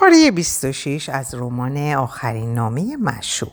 پاره 0.00 0.30
26 0.30 1.08
از 1.08 1.34
رمان 1.34 1.92
آخرین 1.92 2.54
نامه 2.54 2.96
معشوق 2.96 3.52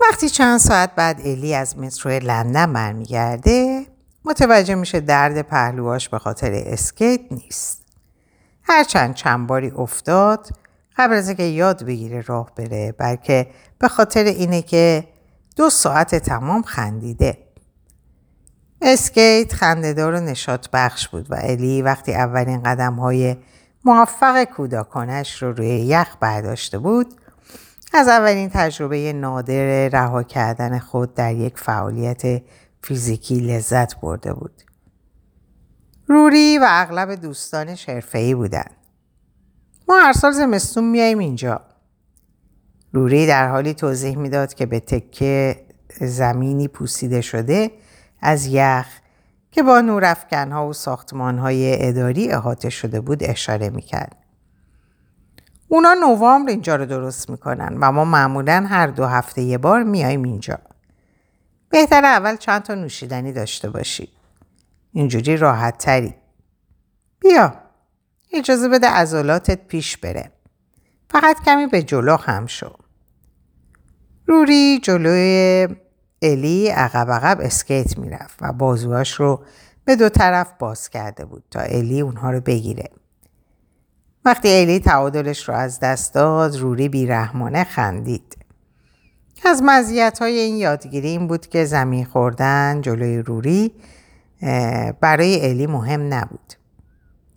وقتی 0.00 0.28
چند 0.28 0.58
ساعت 0.58 0.94
بعد 0.94 1.20
الی 1.24 1.54
از 1.54 1.78
مترو 1.78 2.10
لندن 2.10 2.72
برمیگرده 2.72 3.86
متوجه 4.24 4.74
میشه 4.74 5.00
درد 5.00 5.42
پهلوهاش 5.42 6.08
به 6.08 6.18
خاطر 6.18 6.52
اسکیت 6.66 7.20
نیست. 7.30 7.82
هرچند 8.62 9.14
چند 9.14 9.46
باری 9.46 9.70
افتاد 9.70 10.48
قبل 10.96 11.14
از 11.14 11.28
اینکه 11.28 11.42
یاد 11.42 11.82
بگیره 11.82 12.20
راه 12.20 12.54
بره 12.56 12.92
بلکه 12.92 13.50
به 13.78 13.88
خاطر 13.88 14.24
اینه 14.24 14.62
که 14.62 15.04
دو 15.56 15.70
ساعت 15.70 16.14
تمام 16.14 16.62
خندیده. 16.62 17.38
اسکیت 18.82 19.52
خندهدار 19.52 20.14
و 20.14 20.20
نشاط 20.20 20.66
بخش 20.72 21.08
بود 21.08 21.30
و 21.30 21.36
الی 21.38 21.82
وقتی 21.82 22.14
اولین 22.14 22.62
قدم 22.62 22.94
های 22.94 23.36
موفق 23.84 24.44
کودکانش 24.44 25.42
رو 25.42 25.52
روی 25.52 25.68
یخ 25.68 26.16
برداشته 26.20 26.78
بود 26.78 27.14
از 27.92 28.08
اولین 28.08 28.50
تجربه 28.52 29.12
نادر 29.12 29.88
رها 29.88 30.22
کردن 30.22 30.78
خود 30.78 31.14
در 31.14 31.34
یک 31.34 31.58
فعالیت 31.58 32.42
فیزیکی 32.82 33.40
لذت 33.40 34.00
برده 34.00 34.32
بود. 34.32 34.62
روری 36.06 36.58
و 36.58 36.66
اغلب 36.68 37.14
دوستانش 37.14 37.88
حرفه‌ای 37.88 38.34
بودند. 38.34 38.76
ما 39.88 40.00
هر 40.00 40.12
سال 40.12 40.32
زمستون 40.32 40.84
میاییم 40.84 41.18
اینجا. 41.18 41.60
روری 42.92 43.26
در 43.26 43.48
حالی 43.48 43.74
توضیح 43.74 44.16
می‌داد 44.16 44.54
که 44.54 44.66
به 44.66 44.80
تکه 44.80 45.66
زمینی 46.00 46.68
پوسیده 46.68 47.20
شده 47.20 47.70
از 48.20 48.46
یخ 48.46 48.99
که 49.50 49.62
با 49.62 49.80
نورافکنها 49.80 50.68
و 50.68 50.72
ساختمانهای 50.72 51.88
اداری 51.88 52.30
احاطه 52.30 52.70
شده 52.70 53.00
بود 53.00 53.24
اشاره 53.24 53.70
می‌کرد. 53.70 54.16
اونا 55.68 55.94
نوامبر 55.94 56.50
اینجا 56.50 56.76
رو 56.76 56.86
درست 56.86 57.30
می‌کنن 57.30 57.78
و 57.80 57.92
ما 57.92 58.04
معمولا 58.04 58.66
هر 58.68 58.86
دو 58.86 59.06
هفته 59.06 59.42
یه 59.42 59.58
بار 59.58 59.82
میاییم 59.82 60.22
اینجا. 60.22 60.58
بهتر 61.70 62.04
اول 62.04 62.36
چند 62.36 62.62
تا 62.62 62.74
نوشیدنی 62.74 63.32
داشته 63.32 63.70
باشی. 63.70 64.08
اینجوری 64.92 65.36
راحت 65.36 65.78
تری. 65.78 66.14
بیا. 67.20 67.54
اجازه 68.32 68.68
بده 68.68 68.86
عضلاتت 68.88 69.66
پیش 69.66 69.96
بره. 69.96 70.32
فقط 71.10 71.36
کمی 71.44 71.66
به 71.66 71.82
جلو 71.82 72.16
هم 72.16 72.46
شو. 72.46 72.76
روری 74.26 74.80
جلوی 74.82 75.68
الی 76.22 76.68
عقب 76.68 77.10
عقب 77.10 77.40
اسکیت 77.40 77.98
می‌رفت 77.98 78.38
و 78.40 78.52
بازوهاش 78.52 79.12
رو 79.12 79.42
به 79.84 79.96
دو 79.96 80.08
طرف 80.08 80.52
باز 80.58 80.88
کرده 80.88 81.24
بود 81.24 81.44
تا 81.50 81.60
الی 81.60 82.00
اونها 82.00 82.30
رو 82.30 82.40
بگیره. 82.40 82.90
وقتی 84.24 84.60
الی 84.60 84.78
تعادلش 84.78 85.48
رو 85.48 85.54
از 85.54 85.80
دست 85.80 86.14
داد 86.14 86.56
روری 86.56 86.88
بیرحمانه 86.88 87.64
خندید. 87.64 88.36
از 89.44 89.62
مزیت 89.64 90.18
های 90.18 90.38
این 90.38 90.56
یادگیری 90.56 91.08
این 91.08 91.26
بود 91.26 91.46
که 91.46 91.64
زمین 91.64 92.04
خوردن 92.04 92.80
جلوی 92.80 93.18
روری 93.18 93.74
برای 95.00 95.48
الی 95.48 95.66
مهم 95.66 96.14
نبود. 96.14 96.54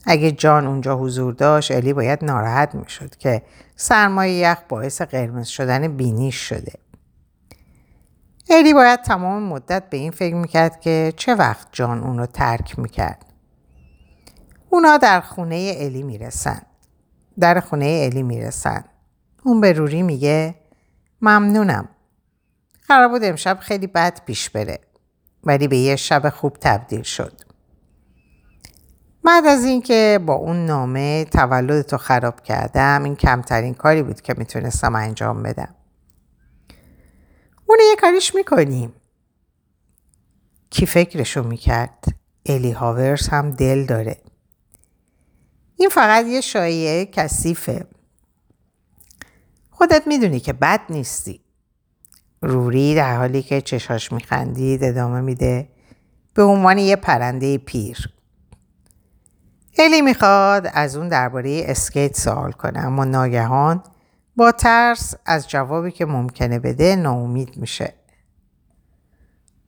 اگه 0.05 0.31
جان 0.31 0.67
اونجا 0.67 0.97
حضور 0.97 1.33
داشت 1.33 1.71
الی 1.71 1.93
باید 1.93 2.25
ناراحت 2.25 2.75
می 2.75 2.89
شد 2.89 3.15
که 3.15 3.41
سرمایه 3.75 4.33
یخ 4.33 4.57
باعث 4.69 5.01
قرمز 5.01 5.47
شدن 5.47 5.97
بینیش 5.97 6.35
شده. 6.35 6.73
الی 8.49 8.73
باید 8.73 9.01
تمام 9.01 9.43
مدت 9.43 9.89
به 9.89 9.97
این 9.97 10.11
فکر 10.11 10.35
می‌کرد 10.35 10.81
که 10.81 11.13
چه 11.17 11.35
وقت 11.35 11.67
جان 11.71 12.03
اون 12.03 12.17
رو 12.17 12.25
ترک 12.25 12.79
می‌کرد. 12.79 13.25
اونا 14.69 14.97
در 14.97 15.21
خونه 15.21 15.73
الی 15.77 16.03
می‌رسن. 16.03 16.61
در 17.39 17.59
خونه 17.59 18.01
الی 18.03 18.23
می‌رسن. 18.23 18.85
اون 19.43 19.61
به 19.61 19.73
روری 19.73 20.01
میگه 20.01 20.55
ممنونم. 21.21 21.89
قرار 22.87 23.07
بود 23.07 23.23
امشب 23.23 23.57
خیلی 23.61 23.87
بد 23.87 24.21
پیش 24.25 24.49
بره. 24.49 24.79
ولی 25.43 25.67
به 25.67 25.77
یه 25.77 25.95
شب 25.95 26.29
خوب 26.29 26.57
تبدیل 26.61 27.01
شد. 27.01 27.41
بعد 29.23 29.45
از 29.45 29.65
اینکه 29.65 30.19
با 30.25 30.33
اون 30.33 30.65
نامه 30.65 31.25
تولدتو 31.25 31.97
خراب 31.97 32.41
کردم 32.41 33.03
این 33.03 33.15
کمترین 33.15 33.73
کاری 33.73 34.03
بود 34.03 34.21
که 34.21 34.33
می‌تونستم 34.37 34.95
انجام 34.95 35.43
بدم. 35.43 35.75
اون 37.73 37.89
یه 37.89 37.95
کاریش 37.95 38.35
می‌کنیم. 38.35 38.93
کی 40.69 40.85
فکرشو 40.85 41.43
می‌کرد؟ 41.43 42.05
الی 42.45 42.71
هاورس 42.71 43.29
هم 43.29 43.51
دل 43.51 43.85
داره. 43.85 44.17
این 45.75 45.89
فقط 45.89 46.25
یه 46.25 46.41
شایعه 46.41 47.05
کثیفه. 47.05 47.87
خودت 49.71 50.07
می‌دونی 50.07 50.39
که 50.39 50.53
بد 50.53 50.81
نیستی. 50.89 51.41
روری 52.41 52.95
در 52.95 53.17
حالی 53.17 53.43
که 53.43 53.61
چشاش 53.61 54.11
میخندید 54.11 54.83
ادامه 54.83 55.21
میده 55.21 55.69
به 56.33 56.43
عنوان 56.43 56.77
یه 56.77 56.95
پرنده 56.95 57.57
پیر. 57.57 58.13
الی 59.77 60.01
می‌خواد 60.01 60.71
از 60.73 60.95
اون 60.95 61.07
درباره 61.07 61.63
اسکیت 61.65 62.17
سوال 62.17 62.51
کنه 62.51 62.79
اما 62.79 63.05
ناگهان 63.05 63.83
با 64.35 64.51
ترس 64.51 65.15
از 65.25 65.49
جوابی 65.49 65.91
که 65.91 66.05
ممکنه 66.05 66.59
بده 66.59 66.95
ناامید 66.95 67.57
میشه. 67.57 67.93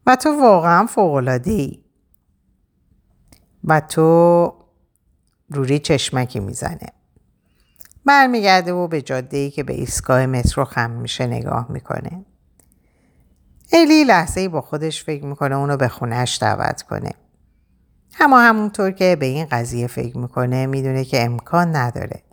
و 0.06 0.16
تو 0.16 0.42
واقعا 0.42 0.86
فوقلاده 0.86 1.52
ای. 1.52 1.84
و 3.64 3.80
تو 3.80 4.54
روری 5.50 5.80
چشمکی 5.80 6.40
می‌زنه. 6.40 6.88
برمیگرده 8.06 8.74
و 8.74 8.88
به 8.88 9.02
جاده 9.02 9.38
ای 9.38 9.52
که 9.52 9.64
به 9.64 9.74
ایستگاه 9.74 10.26
مترو 10.26 10.66
خم 10.66 10.92
میشه 10.92 11.28
نگاه 11.28 11.72
می‌کنه. 11.72 12.26
الی 13.74 14.04
لحظه 14.04 14.50
با 14.50 14.62
خودش 14.62 15.04
فکر 15.04 15.26
می‌کنه 15.26 15.56
اونو 15.56 15.78
به 15.78 15.88
خونهش 15.88 16.38
دعوت 16.42 16.82
کنه. 16.82 17.12
اما 18.20 18.40
همونطور 18.40 18.92
که 18.92 19.16
به 19.20 19.26
این 19.26 19.46
قضیه 19.46 19.88
فکر 19.88 20.18
می‌کنه 20.18 20.66
می‌دونه 20.66 21.06
که 21.06 21.24
امکان 21.24 21.76
نداره. 21.76 22.25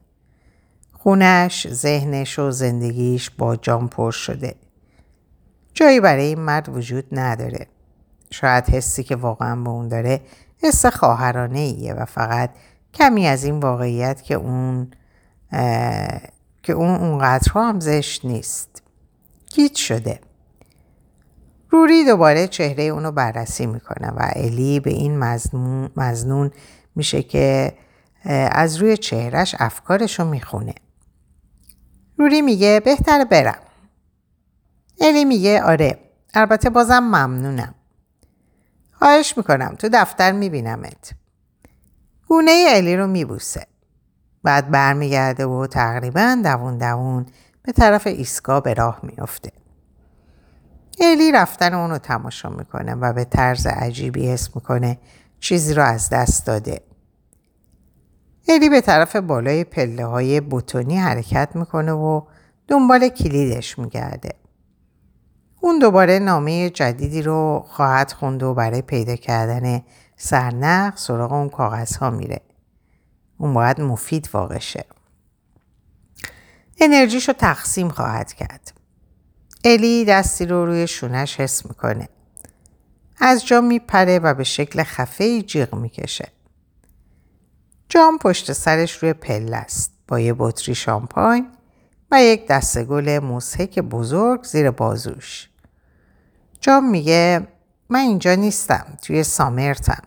خونش، 1.02 1.66
ذهنش 1.68 2.38
و 2.38 2.50
زندگیش 2.50 3.30
با 3.30 3.56
جام 3.56 3.88
پر 3.88 4.10
شده. 4.10 4.54
جایی 5.74 6.00
برای 6.00 6.24
این 6.24 6.40
مرد 6.40 6.68
وجود 6.68 7.04
نداره. 7.12 7.66
شاید 8.30 8.70
حسی 8.70 9.02
که 9.02 9.16
واقعا 9.16 9.56
به 9.56 9.70
اون 9.70 9.88
داره 9.88 10.20
حس 10.62 10.86
خواهرانه 10.86 11.58
ایه 11.58 11.94
و 11.94 12.04
فقط 12.04 12.50
کمی 12.94 13.26
از 13.26 13.44
این 13.44 13.60
واقعیت 13.60 14.22
که 14.22 14.34
اون 14.34 14.90
که 16.62 16.72
اون 16.72 16.90
اونقدرها 16.90 17.68
هم 17.68 17.80
زشت 17.80 18.24
نیست. 18.24 18.82
گیت 19.54 19.74
شده. 19.74 20.20
روری 21.70 22.04
دوباره 22.04 22.48
چهره 22.48 22.84
اونو 22.84 23.12
بررسی 23.12 23.66
می‌کنه 23.66 24.08
و 24.08 24.30
الی 24.36 24.80
به 24.80 24.90
این 24.90 25.18
مزنون 25.96 26.50
میشه 26.94 27.22
که 27.22 27.72
از 28.50 28.76
روی 28.76 28.96
چهرش 28.96 29.54
افکارشو 29.58 30.24
می‌خونه. 30.24 30.74
روری 32.22 32.42
میگه 32.42 32.80
بهتر 32.84 33.24
برم. 33.24 33.58
الی 35.00 35.24
میگه 35.24 35.62
آره 35.62 35.98
البته 36.34 36.70
بازم 36.70 36.98
ممنونم. 36.98 37.74
خواهش 38.92 39.36
می‌کنم 39.36 39.74
تو 39.78 39.88
دفتر 39.92 40.32
میبینمت. 40.32 41.12
گونه 42.28 42.64
الی 42.68 42.96
رو 42.96 43.06
میبوسه. 43.06 43.66
بعد 44.42 44.70
برمیگرده 44.70 45.46
و 45.46 45.66
تقریبا 45.66 46.40
دوون 46.44 46.78
دوون 46.78 47.26
به 47.62 47.72
طرف 47.72 48.06
ایسکا 48.06 48.60
به 48.60 48.74
راه 48.74 49.00
میافته. 49.02 49.52
الی 51.00 51.32
رفتن 51.32 51.74
اونو 51.74 51.98
تماشا 51.98 52.48
می‌کنه 52.48 52.94
و 52.94 53.12
به 53.12 53.24
طرز 53.24 53.66
عجیبی 53.66 54.28
حس 54.28 54.56
می‌کنه 54.56 54.98
چیزی 55.40 55.74
رو 55.74 55.82
از 55.82 56.08
دست 56.10 56.46
داده. 56.46 56.80
الی 58.48 58.68
به 58.68 58.80
طرف 58.80 59.16
بالای 59.16 59.64
پله 59.64 60.06
های 60.06 60.40
بوتونی 60.40 60.96
حرکت 60.96 61.48
می‌کنه 61.54 61.92
و 61.92 62.22
دنبال 62.68 63.08
کلیدش 63.08 63.78
میگرده. 63.78 64.34
اون 65.60 65.78
دوباره 65.78 66.18
نامه 66.18 66.70
جدیدی 66.70 67.22
رو 67.22 67.64
خواهد 67.68 68.12
خوند 68.12 68.42
و 68.42 68.54
برای 68.54 68.82
پیدا 68.82 69.16
کردن 69.16 69.82
سرنخ 70.16 70.96
سراغ 70.96 71.32
اون 71.32 71.48
کاغذ 71.48 71.96
ها 71.96 72.10
میره. 72.10 72.40
اون 73.38 73.54
باید 73.54 73.80
مفید 73.80 74.28
واقع 74.32 74.58
شه. 74.58 74.84
انرژیشو 76.80 77.32
تقسیم 77.32 77.88
خواهد 77.88 78.32
کرد. 78.32 78.72
الی 79.64 80.04
دستی 80.04 80.46
رو 80.46 80.66
روی 80.66 80.86
شونش 80.86 81.40
حس 81.40 81.66
می‌کنه. 81.66 82.08
از 83.20 83.46
جا 83.46 83.60
میپره 83.60 84.18
و 84.18 84.34
به 84.34 84.44
شکل 84.44 84.82
خفه 84.82 85.42
جیغ 85.42 85.74
می‌کشه. 85.74 86.28
جام 87.94 88.18
پشت 88.18 88.52
سرش 88.52 88.92
روی 89.02 89.12
پله 89.12 89.56
است 89.56 89.92
با 90.08 90.20
یه 90.20 90.34
بطری 90.38 90.74
شامپاین 90.74 91.48
و 92.10 92.22
یک 92.22 92.46
دسته 92.46 92.84
گل 92.84 93.18
موسیک 93.18 93.78
بزرگ 93.78 94.44
زیر 94.44 94.70
بازوش. 94.70 95.50
جام 96.60 96.90
میگه 96.90 97.48
من 97.88 97.98
اینجا 98.00 98.34
نیستم 98.34 98.86
توی 99.02 99.22
سامرتم. 99.22 100.02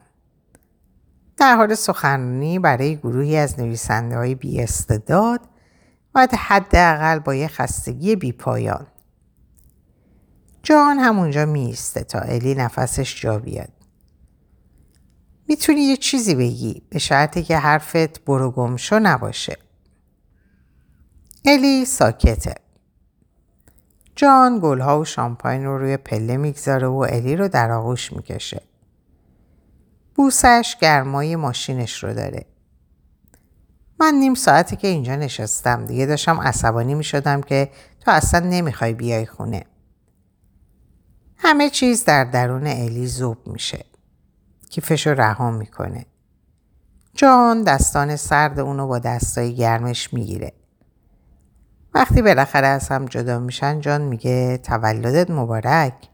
در 1.37 1.55
حال 1.55 1.75
سخنرانی 1.75 2.59
برای 2.59 2.95
گروهی 2.95 3.37
از 3.37 3.59
نویسنده 3.59 4.17
های 4.17 4.35
بی 4.35 4.61
استداد 4.61 5.41
و 6.15 6.27
حداقل 6.37 7.19
با 7.19 7.35
یه 7.35 7.47
خستگی 7.47 8.15
بی 8.15 8.31
پایان. 8.31 8.87
جان 10.63 10.99
همونجا 10.99 11.45
میسته 11.45 12.03
تا 12.03 12.19
الی 12.19 12.55
نفسش 12.55 13.21
جا 13.21 13.39
بیاد. 13.39 13.74
می‌تونی 15.47 15.81
یه 15.81 15.97
چیزی 15.97 16.35
بگی 16.35 16.81
به 16.89 16.99
شرطی 16.99 17.43
که 17.43 17.57
حرفت 17.57 18.25
برو 18.25 18.51
گمشو 18.51 18.99
نباشه. 18.99 19.57
الی 21.45 21.85
ساکته. 21.85 22.55
جان 24.15 24.59
گلها 24.63 24.99
و 24.99 25.05
شامپاین 25.05 25.65
رو 25.65 25.77
روی 25.77 25.97
پله 25.97 26.37
می‌گذاره 26.37 26.87
و 26.87 27.07
الی 27.09 27.35
رو 27.35 27.47
در 27.47 27.71
آغوش 27.71 28.13
می‌کشه. 28.13 28.61
بوسش 30.15 30.77
گرمای 30.81 31.35
ماشینش 31.35 32.03
رو 32.03 32.13
داره. 32.13 32.45
من 33.99 34.13
نیم 34.13 34.33
ساعتی 34.33 34.75
که 34.75 34.87
اینجا 34.87 35.15
نشستم 35.15 35.85
دیگه 35.85 36.05
داشتم 36.05 36.41
عصبانی 36.41 36.95
می 36.95 37.03
شدم 37.03 37.41
که 37.41 37.71
تو 37.99 38.11
اصلا 38.11 38.39
نمی‌خوای 38.39 38.93
بیای 38.93 39.25
خونه. 39.25 39.65
همه 41.37 41.69
چیز 41.69 42.05
در 42.05 42.23
درون 42.23 42.67
الی 42.67 43.07
زوب 43.07 43.47
میشه. 43.47 43.85
کیفش 44.75 45.07
رو 45.07 45.13
رها 45.13 45.51
می‌کنه. 45.51 46.05
جان 47.13 47.63
دستان 47.63 48.15
سرد 48.15 48.59
اونو 48.59 48.87
با 48.87 48.99
دستای 48.99 49.55
گرمش 49.55 50.13
می‌گیره. 50.13 50.53
وقتی 51.93 52.21
بالاخره 52.21 52.67
از 52.67 52.89
هم 52.89 53.05
جدا 53.05 53.39
میشن 53.39 53.81
جان 53.81 54.01
میگه 54.01 54.57
تولدت 54.57 55.31
مبارک. 55.31 56.09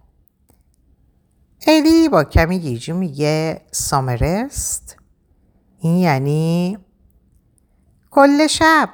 الی 1.67 2.09
با 2.09 2.23
کمی 2.23 2.59
گیجی 2.59 2.91
میگه 2.91 3.61
سامرست 3.71 4.97
این 5.79 5.97
یعنی 5.97 6.77
کل 8.11 8.47
شب 8.47 8.89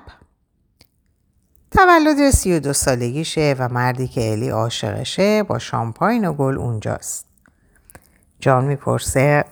تولد 1.71 2.29
سی 2.29 2.53
و 2.53 2.59
دو 2.59 2.73
سالگیشه 2.73 3.55
و 3.59 3.69
مردی 3.69 4.07
که 4.07 4.31
الی 4.31 4.49
عاشقشه 4.49 5.43
با 5.43 5.59
شامپاین 5.59 6.25
و 6.25 6.33
گل 6.33 6.57
اونجاست 6.57 7.25
جان 8.39 8.65
می‌پرسه 8.65 9.45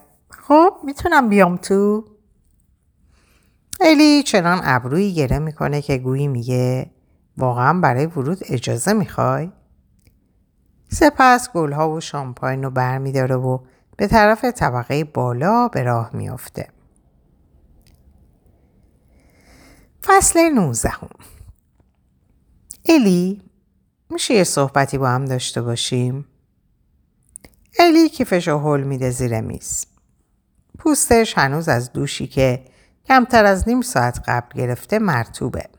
خب 0.48 0.74
می‌تونم 0.84 1.30
بیام 1.30 1.58
تو؟ 1.58 2.06
الی 3.80 4.24
چنان 4.24 4.62
ابرویی 4.64 5.14
گره 5.14 5.40
می‌کنه 5.40 5.82
که 5.82 5.98
گویی 5.98 6.28
میگه 6.28 6.92
واقعا 7.38 7.80
برای 7.80 8.06
ورود 8.06 8.38
اجازه 8.46 8.94
می‌خوای؟ 8.94 9.52
سپس 10.90 11.52
گلها 11.54 11.92
و 11.92 12.02
شامپاین 12.02 12.64
رو 12.64 12.70
برمیداره 12.70 13.36
و 13.36 13.60
به 13.98 14.08
طرف 14.08 14.46
طبقه 14.46 15.04
بالا 15.04 15.68
به 15.68 15.84
راه 15.84 16.10
میافته. 16.14 16.70
فصل 20.04 20.40
19 20.40 20.92
الی 22.86 23.42
میشه 24.10 24.34
یه 24.34 24.44
صحبتی 24.44 24.98
با 24.98 25.10
هم 25.10 25.26
داشته 25.26 25.62
باشیم؟ 25.62 26.26
الی 27.80 28.10
کیفش 28.10 28.48
رو 28.48 28.60
حل 28.60 28.84
میده 28.84 29.10
زیر 29.10 29.42
میز. 29.42 29.95
پوستش 30.86 31.38
هنوز 31.38 31.70
از 31.70 31.94
دوشی 31.94 32.28
که 32.28 32.66
کمتر 33.08 33.46
از 33.46 33.68
نیم 33.68 33.82
ساعت 33.82 34.22
قبل 34.28 34.60
گرفته 34.60 35.00
مرتوبه. 35.00 35.70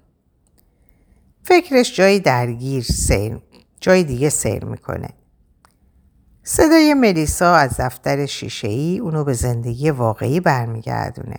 فکرش 1.42 1.96
جایی 1.96 2.20
درگیر 2.20 2.82
سیر 2.82 3.38
جای 3.80 4.04
دیگه 4.04 4.28
سیر 4.28 4.64
می‌کنه. 4.64 5.08
صدای 6.42 6.94
ملیسا 6.94 7.54
از 7.54 7.76
دفتر 7.80 8.26
شیشه 8.26 8.68
ای 8.68 8.98
اونو 8.98 9.24
به 9.24 9.32
زندگی 9.32 9.90
واقعی 9.90 10.40
برمیگردونه. 10.40 11.38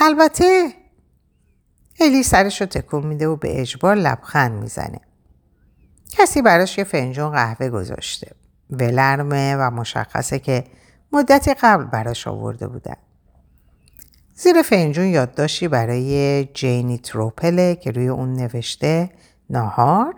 البته 0.00 0.72
الی 2.00 2.22
سرش 2.22 2.60
رو 2.60 2.66
تکون 2.66 3.06
میده 3.06 3.28
و 3.28 3.36
به 3.36 3.60
اجبار 3.60 3.94
لبخند 3.96 4.62
می‌زنه. 4.62 5.00
کسی 6.10 6.42
براش 6.42 6.78
یه 6.78 6.84
فنجون 6.84 7.30
قهوه 7.30 7.68
گذاشته. 7.68 8.30
ولرمه 8.70 9.56
و 9.56 9.70
مشخصه 9.70 10.38
که 10.38 10.64
مدتی 11.14 11.54
قبل 11.54 11.84
براش 11.84 12.28
آورده 12.28 12.68
بودن. 12.68 12.96
زیر 14.34 14.62
فنجون 14.62 15.06
یادداشتی 15.06 15.68
برای 15.68 16.44
جینی 16.44 16.98
تروپله 16.98 17.74
که 17.74 17.90
روی 17.90 18.08
اون 18.08 18.32
نوشته 18.32 19.10
ناهار 19.50 20.14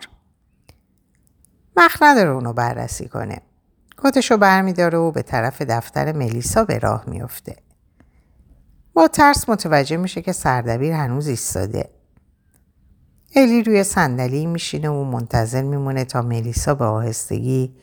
وقت 1.75 2.03
نداره 2.03 2.29
اونو 2.29 2.53
بررسی 2.53 3.07
کنه. 3.07 3.41
کتشو 3.97 4.37
برمیداره 4.37 4.97
و 4.97 5.11
به 5.11 5.21
طرف 5.21 5.61
دفتر 5.61 6.11
ملیسا 6.11 6.63
به 6.63 6.79
راه 6.79 7.03
میفته. 7.07 7.55
با 8.93 9.07
ترس 9.07 9.49
متوجه 9.49 9.97
میشه 9.97 10.21
که 10.21 10.31
سردبیر 10.31 10.93
هنوز 10.93 11.27
ایستاده. 11.27 11.89
الی 13.35 13.63
روی 13.63 13.83
صندلی 13.83 14.45
میشینه 14.45 14.89
و 14.89 15.03
منتظر 15.03 15.61
میمونه 15.61 16.05
تا 16.05 16.21
ملیسا 16.21 16.75
به 16.75 16.85
آهستگی 16.85 17.75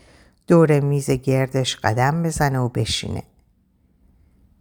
دور 0.47 0.81
میز 0.81 1.11
گردش 1.11 1.77
قدم 1.77 2.23
بزنه 2.23 2.59
و 2.59 2.69
بشینه. 2.69 3.23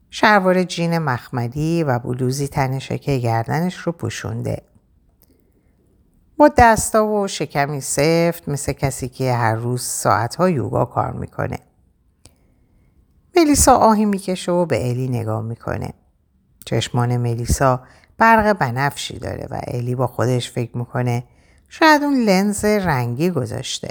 شلوار 0.09 0.63
جین 0.63 0.97
مخملی 0.97 1.83
و 1.83 1.99
بلوزی 1.99 2.47
تنشه 2.47 2.97
که 2.97 3.17
گردنش 3.17 3.75
رو 3.75 3.91
پوشونده. 3.91 4.61
با 6.37 6.51
دستا 6.57 7.07
و 7.07 7.27
شکمی 7.27 7.81
سفت 7.81 8.49
مثل 8.49 8.73
کسی 8.73 9.09
که 9.09 9.33
هر 9.33 9.55
روز 9.55 9.81
ساعتها 9.81 10.49
یوگا 10.49 10.85
کار 10.85 11.11
می‌کنه. 11.11 11.59
ملیسا 13.35 13.77
آهی 13.77 14.05
می‌کشه 14.05 14.51
و 14.51 14.65
به 14.65 14.89
الی 14.89 15.07
نگاه 15.07 15.41
می‌کنه. 15.41 15.93
چشمان 16.65 17.17
ملیسا 17.17 17.81
برق 18.17 18.57
بنفشی 18.57 19.19
داره 19.19 19.47
و 19.51 19.61
الی 19.67 19.95
با 19.95 20.07
خودش 20.07 20.51
فکر 20.51 20.77
می‌کنه 20.77 21.23
شاید 21.69 22.03
اون 22.03 22.23
لنز 22.23 22.65
رنگی 22.65 23.29
گذاشته. 23.29 23.89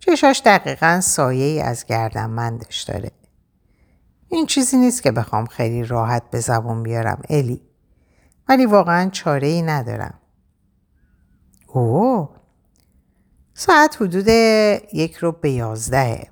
چشاش 0.00 0.42
دقیقا 0.44 1.00
سایه 1.00 1.44
ای 1.44 1.60
از 1.60 1.86
گردنمندش 1.86 2.82
داره. 2.82 3.10
این 4.28 4.46
چیزی 4.46 4.76
نیست 4.76 5.02
که 5.02 5.12
بخوام 5.12 5.46
خیلی 5.46 5.84
راحت 5.84 6.30
به 6.30 6.40
زبون 6.40 6.82
بیارم 6.82 7.22
الی. 7.30 7.62
ولی 8.48 8.66
واقعا 8.66 9.10
چاره 9.10 9.48
ای 9.48 9.62
ندارم. 9.62 10.14
اوه 11.66 12.28
ساعت 13.54 13.96
حدود 14.02 14.28
یک 14.92 15.16
رو 15.16 15.32
به 15.32 15.50
یازدهه. 15.50 16.28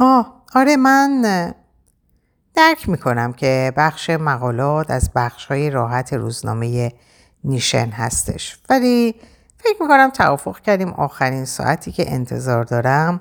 آه 0.00 0.44
آره 0.54 0.76
من 0.76 1.22
درک 2.54 2.88
می‌کنم 2.88 3.32
که 3.32 3.72
بخش 3.76 4.10
مقالات 4.10 4.90
از 4.90 5.10
بخش 5.14 5.46
های 5.46 5.70
راحت 5.70 6.12
روزنامه 6.12 6.92
نیشن 7.44 7.88
هستش 7.88 8.58
ولی 8.70 9.14
فکر 9.64 9.82
می‌کنم 9.82 10.10
توافق 10.10 10.60
کردیم 10.60 10.88
آخرین 10.88 11.44
ساعتی 11.44 11.92
که 11.92 12.12
انتظار 12.12 12.64
دارم 12.64 13.20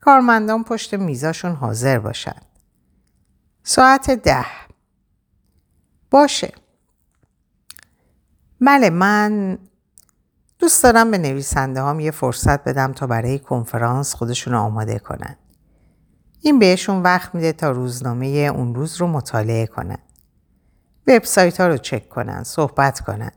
کارمندان 0.00 0.64
پشت 0.64 0.94
میزاشون 0.94 1.52
حاضر 1.52 1.98
باشن. 1.98 2.40
ساعت 3.62 4.10
ده 4.10 4.46
باشه 6.10 6.52
بله 8.60 8.90
من 8.90 9.58
دوست 10.58 10.82
دارم 10.82 11.10
به 11.10 11.18
نویسنده 11.18 11.82
هم 11.82 12.00
یه 12.00 12.10
فرصت 12.10 12.64
بدم 12.64 12.92
تا 12.92 13.06
برای 13.06 13.38
کنفرانس 13.38 14.14
خودشون 14.14 14.54
آماده 14.54 14.98
کنن. 14.98 15.36
این 16.40 16.58
بهشون 16.58 17.02
وقت 17.02 17.34
میده 17.34 17.52
تا 17.52 17.70
روزنامه 17.70 18.26
اون 18.26 18.74
روز 18.74 18.96
رو 18.96 19.06
مطالعه 19.06 19.66
کنن. 19.66 19.98
وبسایت 21.06 21.60
ها 21.60 21.66
رو 21.66 21.76
چک 21.76 22.08
کنن، 22.08 22.42
صحبت 22.42 23.00
کنن، 23.00 23.30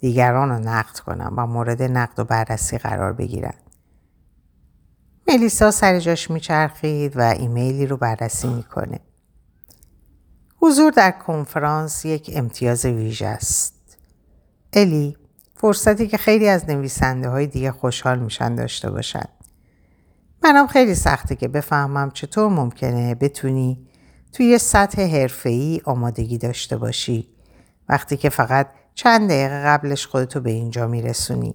دیگران 0.00 0.48
رو 0.48 0.58
نقد 0.58 0.98
کنن 0.98 1.32
و 1.36 1.46
مورد 1.46 1.82
نقد 1.82 2.18
و 2.20 2.24
بررسی 2.24 2.78
قرار 2.78 3.12
بگیرن. 3.12 3.54
ملیسا 5.28 5.70
سر 5.70 6.00
جاش 6.00 6.30
میچرخید 6.30 7.16
و 7.16 7.20
ایمیلی 7.20 7.86
رو 7.86 7.96
بررسی 7.96 8.48
می‌کنه. 8.48 9.00
حضور 10.56 10.92
در 10.92 11.10
کنفرانس 11.10 12.04
یک 12.04 12.30
امتیاز 12.34 12.84
ویژه 12.84 13.26
است. 13.26 13.96
الی 14.72 15.16
فرصتی 15.54 16.08
که 16.08 16.16
خیلی 16.16 16.48
از 16.48 16.68
نویسنده 16.68 17.28
های 17.28 17.46
دیگه 17.46 17.72
خوشحال 17.72 18.18
میشن 18.18 18.54
داشته 18.54 18.90
باشن. 18.90 19.28
منم 20.42 20.66
خیلی 20.66 20.94
سخته 20.94 21.36
که 21.36 21.48
بفهمم 21.48 22.10
چطور 22.10 22.48
ممکنه 22.48 23.14
بتونی 23.14 23.88
توی 24.32 24.58
سطح 24.58 25.02
حرفه‌ای 25.02 25.80
آمادگی 25.84 26.38
داشته 26.38 26.76
باشی 26.76 27.28
وقتی 27.88 28.16
که 28.16 28.28
فقط 28.28 28.68
چند 28.98 29.28
دقیقه 29.30 29.62
قبلش 29.64 30.06
خودتو 30.06 30.40
به 30.40 30.50
اینجا 30.50 30.86
میرسونی. 30.86 31.54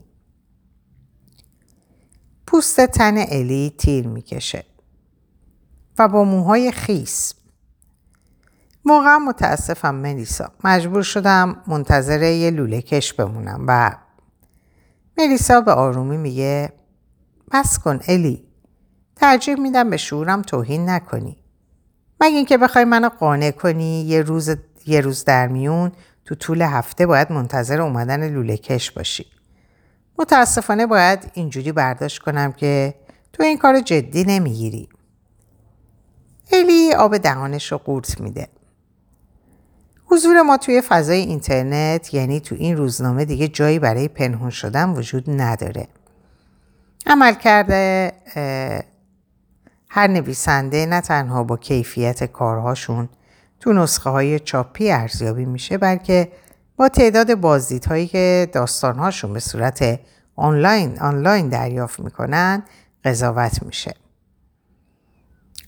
پوست 2.48 2.86
تن 2.86 3.18
الی 3.18 3.76
تیر 3.78 4.08
می‌کشه 4.08 4.66
و 6.00 6.08
با 6.08 6.24
موهای 6.24 6.72
خیس. 6.72 7.34
واقعا 8.86 9.20
متاسفم 9.20 9.96
ملیسا. 9.96 10.52
مجبور 10.64 11.04
شدم 11.04 11.64
منتظر 11.68 12.22
یه 12.22 12.52
لوله 12.52 12.82
کش 12.82 13.14
بمونم 13.14 13.66
و 13.68 13.96
ملیسا 15.18 15.62
به 15.62 15.72
آرومی 15.72 16.18
میگه 16.18 16.74
بس 17.52 17.80
کن 17.80 18.00
الی 18.08 18.48
ترجیح 19.16 19.56
میدم 19.56 19.90
به 19.90 19.98
شعورم 19.98 20.42
توهین 20.42 20.90
نکنی. 20.90 21.38
مگه 22.22 22.36
اینکه 22.36 22.58
بخوای 22.58 22.86
منو 22.86 23.10
قانع 23.10 23.52
کنی 23.52 24.02
یه 24.02 24.22
روز 24.22 24.56
یه 24.86 25.02
روز 25.02 25.26
در 25.26 25.48
میون 25.48 25.92
تو 26.26 26.36
طول 26.36 26.62
هفته 26.62 27.06
باید 27.06 27.32
منتظر 27.32 27.82
اومدن 27.82 28.30
لوله 28.30 28.58
کش 28.58 28.92
باشی. 28.92 29.26
متاسفانه 30.20 30.86
باید 30.86 31.32
اینجوری 31.34 31.72
برداشت 31.72 32.20
کنم 32.22 32.52
که 32.52 32.94
تو 33.34 33.44
این 33.44 33.58
کار 33.58 33.80
جدی 33.80 34.24
نمی‌گیری. 34.24 34.90
الی 36.52 36.94
آب 36.94 37.18
دهانش 37.18 37.72
رو 37.72 37.78
قورت 37.78 38.22
میده. 38.22 38.48
حضور 40.06 40.42
ما 40.42 40.58
توی 40.58 40.82
فضای 40.82 41.20
اینترنت 41.20 42.14
یعنی 42.14 42.40
تو 42.40 42.56
این 42.56 42.78
روزنامه 42.78 43.26
دیگه 43.26 43.48
جایی 43.48 43.80
برای 43.80 44.08
پنهون 44.08 44.50
شدن 44.50 44.90
وجود 44.90 45.24
نداره. 45.28 45.88
عمل 47.06 47.34
کرده 47.34 48.12
هر 49.90 50.08
نویسنده 50.08 50.86
نه 50.86 51.02
تنها 51.02 51.44
با 51.44 51.58
کیفیت 51.58 52.24
کارهاشون 52.24 53.10
تو 53.64 53.74
نسخه 53.74 54.10
های 54.10 54.40
چاپی 54.40 54.92
ارزیابی 54.92 55.46
میشه 55.46 55.78
بلکه 55.78 56.32
با 56.76 56.90
تعداد 56.90 57.36
بازدیدهایی 57.36 58.08
که 58.08 58.50
داستانهاشون 58.54 59.34
به 59.34 59.40
صورت 59.40 60.00
آنلاین 60.36 61.00
آنلاین 61.00 61.50
دریافت 61.50 62.00
می‌کنن 62.00 62.64
قضاوت 63.04 63.64
میشه. 63.64 63.96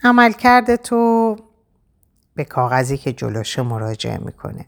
عمل 0.03 0.31
کرده 0.31 0.77
تو 0.77 1.35
به 2.35 2.43
کاغذی 2.43 2.97
که 2.97 3.13
جلوشه 3.13 3.61
مراجعه 3.61 4.17
می‌کنه. 4.17 4.65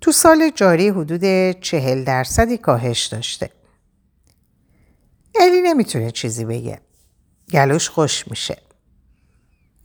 تو 0.00 0.12
سال 0.12 0.50
جاری 0.54 0.88
حدود 0.88 1.50
چهل 1.60 2.04
درصدی 2.04 2.58
کاهش 2.58 3.06
داشته. 3.06 3.50
الی 5.40 5.62
نمی‌تونه 5.62 6.10
چیزی 6.10 6.44
بگه. 6.44 6.80
گلوش 7.52 7.88
خوش 7.88 8.28
میشه. 8.28 8.65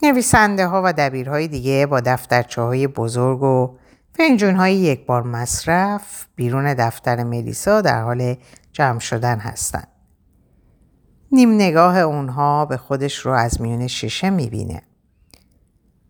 نویسنده 0.04 0.68
ها 0.68 0.82
و 0.86 0.94
دبیرهای 0.94 1.48
دیگه 1.48 1.86
با 1.86 2.00
دفترچه 2.00 2.62
های 2.62 2.88
بزرگ 2.88 3.44
و 3.44 3.78
فنجون 4.14 4.56
های 4.56 4.76
یک 4.76 5.06
بار 5.06 5.24
مصرف 5.24 6.28
بیرون 6.36 6.74
دفتر 6.74 7.24
ملیسا 7.24 7.82
در 7.82 8.02
حال 8.02 8.36
جمع 8.72 9.00
شدن 9.00 9.40
هستند. 9.40 9.88
نیم 11.32 11.56
نگاه 11.56 11.98
اونها 11.98 12.66
به 12.66 12.78
خودش 12.78 13.18
رو 13.18 13.32
از 13.32 13.62
میون 13.62 13.88
شیشه 13.88 14.30
می‌بینه. 14.30 14.82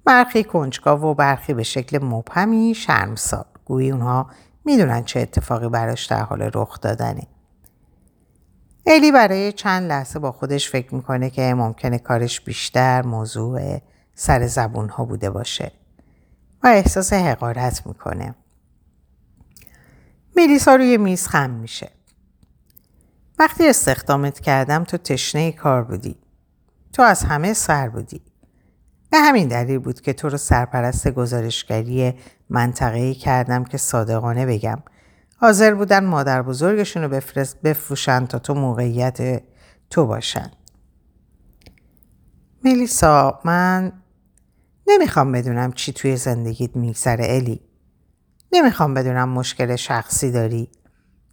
برخی 0.06 0.44
کنجکاو 0.44 1.02
و 1.02 1.14
برخی 1.14 1.54
به 1.54 1.64
شکل 1.64 2.04
مبهمی 2.04 2.76
شرمسار. 2.76 3.46
گویی 3.66 3.92
اونها 3.92 4.30
می‌دونن 4.66 5.04
چه 5.04 5.20
اتفاقی 5.20 5.70
براش 5.70 6.06
در 6.06 6.22
حال 6.22 6.50
رخ 6.54 6.82
دادنه. 6.82 7.28
الی 8.86 9.12
برای 9.12 9.52
چند 9.52 9.90
لحظه 9.90 10.20
با 10.20 10.32
خودش 10.32 10.70
فکر 10.70 10.96
می‌کنه 10.96 11.30
که 11.30 11.54
ممکنه 11.54 12.00
کارش 12.00 12.42
بیشتر 12.42 13.02
موضوع 13.02 13.80
سر 14.16 14.48
زبون 14.48 14.90
ها 14.90 15.06
بوده 15.06 15.30
باشه 15.30 15.72
و 16.64 16.68
احساس 16.68 17.14
حقارت 17.14 17.88
می‌کنه. 17.88 18.36
میلیسا 20.36 20.76
روی 20.76 20.98
میز 20.98 21.28
خم 21.28 21.50
میشه. 21.50 21.90
وقتی 23.40 23.68
استخدامت 23.68 24.40
کردم 24.40 24.84
تو 24.84 24.98
تشنه 24.98 25.52
کار 25.52 25.84
بودی. 25.84 26.16
تو 26.94 27.02
از 27.02 27.24
همه 27.24 27.54
سر 27.54 27.90
بودی. 27.90 28.22
به 29.10 29.18
همین 29.18 29.48
دلیل 29.48 29.78
بود 29.80 30.02
که 30.02 30.14
تو 30.14 30.30
رو 30.30 30.38
سرپرست 30.38 31.08
گزارشگری 31.08 32.14
منطقه‌ای 32.50 33.16
کردم 33.16 33.64
که 33.64 33.78
صادقانه 33.78 34.46
بگم 34.46 34.84
حاضر 35.44 35.74
بودن 35.74 36.06
مادر 36.06 36.42
بزرگشون 36.42 37.04
رو 37.04 37.10
بفرست 37.10 37.62
بفروشن 37.62 38.26
تا 38.26 38.40
تو 38.40 38.54
موقعیت 38.54 39.44
تو 39.90 40.06
باشن. 40.06 40.52
ملیسا 42.64 43.40
من 43.46 43.92
نمی‌خوام 44.88 45.32
بدونم 45.32 45.72
چی 45.72 45.94
توی 45.94 46.18
زندگیت 46.18 46.76
میگذره 46.76 47.26
الی. 47.30 47.62
نمی‌خوام 48.52 48.94
بدونم 48.94 49.30
مشکل 49.30 49.76
شخصی 49.76 50.32
داری 50.32 50.70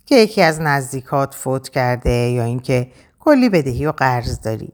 که 0.06 0.16
یکی 0.16 0.42
از 0.42 0.60
نزدیکات 0.60 1.34
فوت 1.34 1.68
کرده 1.68 2.10
یا 2.10 2.44
اینکه 2.44 2.92
کلی 3.18 3.48
بدهی 3.48 3.86
و 3.86 3.92
قرض 3.92 4.40
داری. 4.40 4.72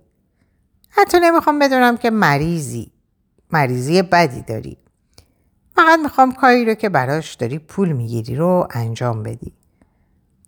حتی 0.90 1.18
نمی‌خوام 1.22 1.58
بدونم 1.58 1.96
که 1.96 2.10
مریضی. 2.10 2.92
مریضی 3.50 4.02
بدی 4.02 4.42
داری. 4.42 4.78
فقط 5.76 5.98
می‌خوام 6.02 6.32
کاری 6.32 6.64
رو 6.64 6.74
که 6.74 6.88
براش 6.88 7.34
داری 7.34 7.58
پول 7.58 7.92
می‌گیری 7.92 8.36
رو 8.36 8.68
انجام 8.70 9.22
بدی. 9.22 9.52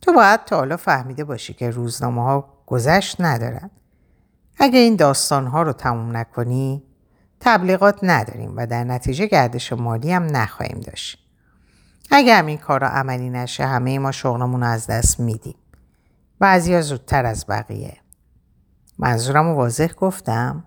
تو 0.03 0.13
باید 0.13 0.45
تا 0.45 0.57
حالا 0.57 0.77
فهمیده 0.77 1.25
باشی 1.25 1.55
که 1.55 1.71
روزنامه 1.71 2.23
ها 2.23 2.63
گذشت 2.67 3.21
ندارن. 3.21 3.71
اگه 4.59 4.79
این 4.79 4.97
داستان 4.97 5.47
ها 5.47 5.63
رو 5.63 5.73
تموم 5.73 6.17
نکنی 6.17 6.83
تبلیغات 7.41 7.99
نداریم 8.03 8.57
و 8.57 8.67
در 8.67 8.85
نتیجه 8.85 9.27
گردش 9.27 9.73
مالی 9.73 10.13
هم 10.13 10.37
نخواهیم 10.37 10.81
داشت. 10.81 11.19
اگه 12.11 12.47
این 12.47 12.59
کار 12.59 12.81
را 12.81 12.89
عملی 12.89 13.31
نشه 13.31 13.67
همه 13.67 13.99
ما 13.99 14.13
شغلمون 14.13 14.61
رو 14.61 14.67
از 14.67 14.87
دست 14.87 15.21
میدیم. 15.21 15.57
بعضی 16.39 16.83
زودتر 16.83 17.27
از 17.27 17.47
بقیه. 17.49 17.97
منظورم 18.99 19.49
رو 19.49 19.55
واضح 19.55 19.93
گفتم؟ 19.93 20.65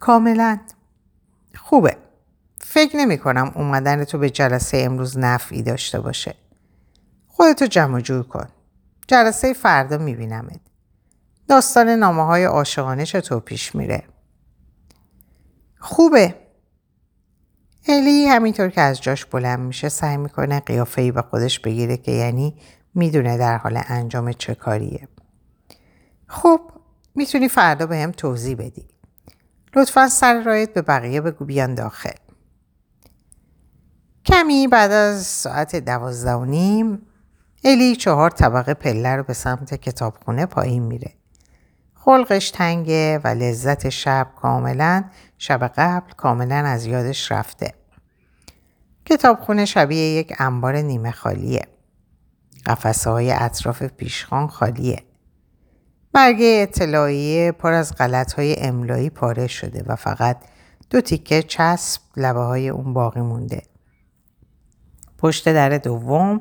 کاملا 0.00 0.58
خوبه. 1.56 2.03
فکر 2.74 2.96
نمی 2.96 3.18
کنم 3.18 3.52
اومدن 3.54 4.04
تو 4.04 4.18
به 4.18 4.30
جلسه 4.30 4.78
امروز 4.78 5.18
نفعی 5.18 5.62
داشته 5.62 6.00
باشه. 6.00 6.34
خودتو 7.26 7.66
جمع 7.66 8.00
جور 8.00 8.22
کن. 8.22 8.46
جلسه 9.08 9.52
فردا 9.52 9.98
میبینمت. 9.98 10.60
داستان 11.48 11.88
نامه 11.88 12.24
های 12.24 12.44
عاشقانه 12.44 13.06
چطور 13.06 13.40
پیش 13.40 13.74
میره؟ 13.74 14.02
خوبه. 15.78 16.34
الی 17.88 18.26
همینطور 18.26 18.68
که 18.68 18.80
از 18.80 19.00
جاش 19.00 19.24
بلند 19.24 19.60
میشه 19.60 19.88
سعی 19.88 20.16
می‌کنه 20.16 20.60
قیافه 20.60 21.12
به 21.12 21.22
خودش 21.22 21.60
بگیره 21.60 21.96
که 21.96 22.12
یعنی 22.12 22.60
می‌دونه 22.94 23.38
در 23.38 23.56
حال 23.56 23.80
انجام 23.86 24.32
چه 24.32 24.54
کاریه. 24.54 25.08
خب 26.26 26.60
می‌تونی 27.14 27.48
فردا 27.48 27.86
به 27.86 27.96
هم 27.96 28.10
توضیح 28.10 28.56
بدی. 28.56 28.88
لطفا 29.76 30.08
سر 30.08 30.42
رایت 30.42 30.74
به 30.74 30.82
بقیه 30.82 31.20
بگو 31.20 31.44
بیان 31.44 31.74
داخل. 31.74 32.23
کمی 34.26 34.68
بعد 34.68 34.92
از 34.92 35.26
ساعت 35.26 35.76
دوازده 35.76 36.32
و 36.32 36.44
نیم 36.44 37.06
الی 37.64 37.96
چهار 37.96 38.30
طبقه 38.30 38.74
پله 38.74 39.16
رو 39.16 39.22
به 39.22 39.32
سمت 39.32 39.74
کتابخونه 39.74 40.46
پایین 40.46 40.82
میره. 40.82 41.12
خلقش 41.94 42.50
تنگه 42.50 43.20
و 43.24 43.28
لذت 43.28 43.88
شب 43.88 44.28
کاملا 44.36 45.04
شب 45.38 45.72
قبل 45.76 46.12
کاملا 46.16 46.56
از 46.56 46.86
یادش 46.86 47.32
رفته. 47.32 47.74
کتابخونه 49.04 49.64
شبیه 49.64 50.00
یک 50.00 50.34
انبار 50.38 50.76
نیمه 50.76 51.10
خالیه. 51.10 51.66
قفسه 52.66 53.10
های 53.10 53.32
اطراف 53.32 53.82
پیشخان 53.82 54.46
خالیه. 54.48 55.02
برگه 56.12 56.58
اطلاعیه 56.62 57.52
پر 57.52 57.72
از 57.72 57.94
غلط 57.94 58.32
های 58.32 58.56
املایی 58.58 59.10
پاره 59.10 59.46
شده 59.46 59.84
و 59.86 59.96
فقط 59.96 60.36
دو 60.90 61.00
تیکه 61.00 61.42
چسب 61.42 62.00
لبه 62.16 62.40
های 62.40 62.68
اون 62.68 62.94
باقی 62.94 63.20
مونده. 63.20 63.62
پشت 65.18 65.48
در 65.48 65.78
دوم 65.78 66.40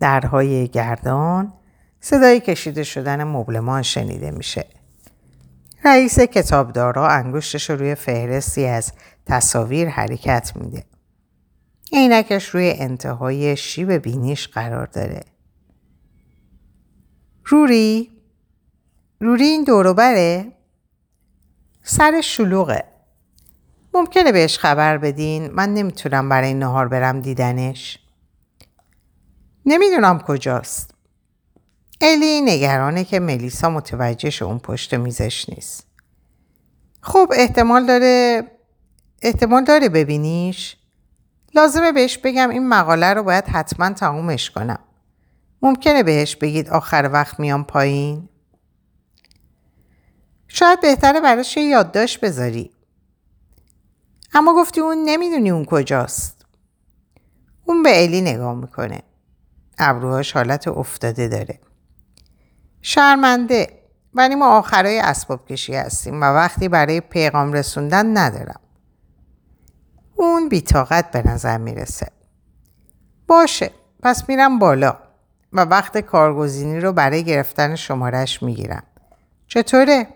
درهای 0.00 0.68
گردان 0.68 1.52
صدای 2.00 2.40
کشیده 2.40 2.82
شدن 2.82 3.24
مبلمان 3.24 3.82
شنیده 3.82 4.30
میشه. 4.30 4.66
رئیس 5.84 6.20
کتابدارا 6.20 7.08
انگشتش 7.08 7.70
روی 7.70 7.94
فهرستی 7.94 8.66
از 8.66 8.92
تصاویر 9.26 9.88
حرکت 9.88 10.52
میده. 10.54 10.84
عینکش 11.92 12.48
روی 12.48 12.74
انتهای 12.76 13.56
شیب 13.56 13.92
بینیش 13.92 14.48
قرار 14.48 14.86
داره. 14.86 15.20
روری؟ 17.44 18.10
روری 19.20 19.44
این 19.44 19.64
دوروبره؟ 19.64 20.52
سر 21.82 22.20
شلوغه. 22.20 22.84
ممکنه 23.94 24.32
بهش 24.32 24.58
خبر 24.58 24.98
بدین 24.98 25.50
من 25.50 25.74
نمی‌تونم 25.74 26.28
برای 26.28 26.54
نهار 26.54 26.88
برم 26.88 27.20
دیدنش. 27.20 27.98
نمی‌دونم 29.66 30.18
کجاست. 30.18 30.94
الی 32.00 32.40
نگرانه 32.40 33.04
که 33.04 33.20
ملیسا 33.20 33.70
متوجهش 33.70 34.42
اون 34.42 34.58
پشت 34.58 34.94
میزش 34.94 35.48
نیست. 35.48 35.86
خب 37.00 37.32
احتمال 37.36 37.86
داره 37.86 38.44
احتمال 39.22 39.64
داره 39.64 39.88
ببینیش؟ 39.88 40.76
لازمه 41.54 41.92
بهش 41.92 42.18
بگم 42.18 42.50
این 42.50 42.68
مقاله 42.68 43.14
رو 43.14 43.22
باید 43.22 43.44
حتما 43.44 43.90
تمومش 43.90 44.50
کنم. 44.50 44.78
ممکنه 45.62 46.02
بهش 46.02 46.36
بگید 46.36 46.68
آخر 46.68 47.10
وقت 47.12 47.40
میام 47.40 47.64
پایین؟ 47.64 48.28
شاید 50.48 50.80
بهتره 50.80 51.20
براش 51.20 51.56
یه 51.56 51.62
یادداشت 51.62 52.20
بذاری. 52.20 52.70
اما 54.34 54.54
گفتی 54.54 54.80
اون 54.80 54.98
نمی‌دونی 55.04 55.50
اون 55.50 55.64
کجاست. 55.64 56.46
اون 57.64 57.82
به 57.82 58.02
الی 58.02 58.20
نگاه 58.20 58.54
می‌کنه. 58.54 59.02
ابروهاش 59.80 60.32
حالت 60.32 60.68
افتاده 60.68 61.28
داره. 61.28 61.60
شرمنده 62.82 63.80
ولی 64.14 64.34
ما 64.34 64.58
آخرای 64.58 64.98
اسباب 64.98 65.46
کشی 65.46 65.74
هستیم 65.74 66.20
و 66.20 66.24
وقتی 66.24 66.68
برای 66.68 67.00
پیغام 67.00 67.52
رسوندن 67.52 68.18
ندارم. 68.18 68.60
اون 70.16 70.48
بیتاقت 70.48 71.10
به 71.10 71.28
نظر 71.28 71.58
می‌رسه. 71.58 72.06
باشه 73.26 73.70
پس 74.02 74.28
میرم 74.28 74.58
بالا 74.58 74.96
و 75.52 75.60
وقت 75.60 75.98
کارگزینی 75.98 76.80
رو 76.80 76.92
برای 76.92 77.24
گرفتن 77.24 77.74
شمارش 77.74 78.42
می‌گیرم. 78.42 78.82
چطوره؟ 79.46 80.06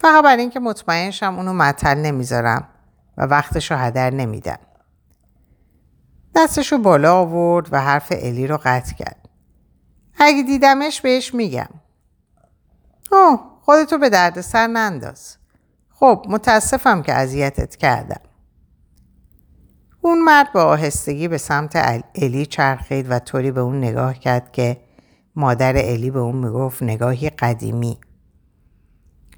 فقط 0.00 0.24
برای 0.24 0.40
اینکه 0.40 0.60
مطمئن 0.60 1.10
شم 1.10 1.34
اونو 1.36 1.52
معطل 1.52 1.98
نمی‌ذارم 1.98 2.68
و 3.16 3.22
وقتش 3.22 3.70
رو 3.70 3.76
هدر 3.76 4.10
نمیدم. 4.10 4.58
دستشو 6.36 6.78
بالا 6.78 7.14
آورد 7.14 7.68
و 7.72 7.80
حرف 7.80 8.12
الی 8.16 8.46
رو 8.46 8.58
قطع 8.64 8.94
کرد. 8.94 9.28
اگه 10.18 10.42
دیدمش 10.42 11.00
بهش 11.00 11.34
میگم. 11.34 11.68
اوه 13.12 13.40
خودتو 13.60 13.98
به 13.98 14.10
درد 14.10 14.40
سر 14.40 14.66
ننداز. 14.66 15.36
خب 15.90 16.26
متاسفم 16.28 17.02
که 17.02 17.14
اذیتت 17.14 17.76
کردم. 17.76 18.20
اون 20.00 20.22
مرد 20.22 20.52
با 20.52 20.62
آهستگی 20.62 21.28
به 21.28 21.38
سمت 21.38 22.04
الی 22.14 22.46
چرخید 22.46 23.10
و 23.10 23.18
طوری 23.18 23.50
به 23.50 23.60
اون 23.60 23.78
نگاه 23.78 24.14
کرد 24.18 24.52
که 24.52 24.80
مادر 25.36 25.76
الی 25.76 26.10
به 26.10 26.18
اون 26.18 26.36
می‌گفت 26.36 26.82
نگاهی 26.82 27.30
قدیمی. 27.30 27.98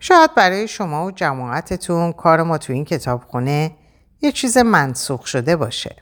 شاید 0.00 0.35
برای 0.35 0.69
شما 0.69 1.07
و 1.07 1.11
جماعتتون 1.11 2.12
کار 2.12 2.43
ما 2.43 2.59
تو 2.59 2.73
این 2.73 2.85
کتابخونه 2.85 3.76
یه 4.21 4.33
چیز 4.33 4.59
منسوخ 4.59 5.26
شده 5.26 5.57
باشه. 5.57 5.97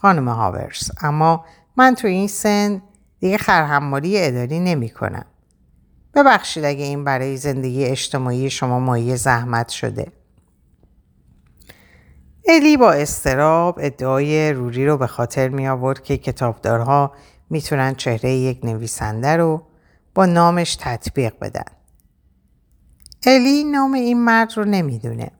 خانم 0.00 0.28
هاورس 0.28 0.90
اما 1.02 1.44
من 1.76 1.94
تو 1.94 2.08
این 2.08 2.28
سن 2.28 2.82
دیگه 3.20 3.38
خرحمالی 3.38 4.22
اداری 4.22 4.60
نمی 4.60 4.90
کنم. 4.90 5.24
ببخشید 6.14 6.64
اگه 6.64 6.84
این 6.84 7.04
برای 7.04 7.36
زندگی 7.36 7.84
اجتماعی 7.84 8.50
شما 8.50 8.80
مایه 8.80 9.16
زحمت 9.16 9.68
شده. 9.68 10.12
الی 12.48 12.76
با 12.76 12.92
استراب 12.92 13.78
ادعای 13.82 14.52
روری 14.52 14.86
رو 14.86 14.96
به 14.96 15.06
خاطر 15.06 15.48
می 15.48 15.68
آورد 15.68 16.02
که 16.02 16.16
کتابدارها 16.16 17.12
می‌تونن 17.50 17.94
چهره 17.94 18.30
یک 18.30 18.64
نویسنده 18.64 19.36
رو 19.36 19.62
با 20.14 20.26
نامش 20.26 20.76
تطبیق 20.80 21.32
بدن. 21.40 21.72
الی 23.26 23.64
نام 23.64 23.92
این 23.92 24.24
مرد 24.24 24.52
رو 24.56 24.64
نمی‌دونه. 24.64 25.30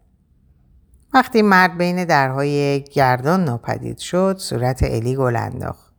وقتی 1.15 1.43
مرد 1.43 1.79
بین 1.79 2.05
درهای 2.05 2.81
گردان 2.83 3.45
ناپدید 3.45 3.99
شد 3.99 4.37
صورت 4.39 4.83
الی 4.83 5.17
گل 5.17 5.37
انداخت. 5.37 5.93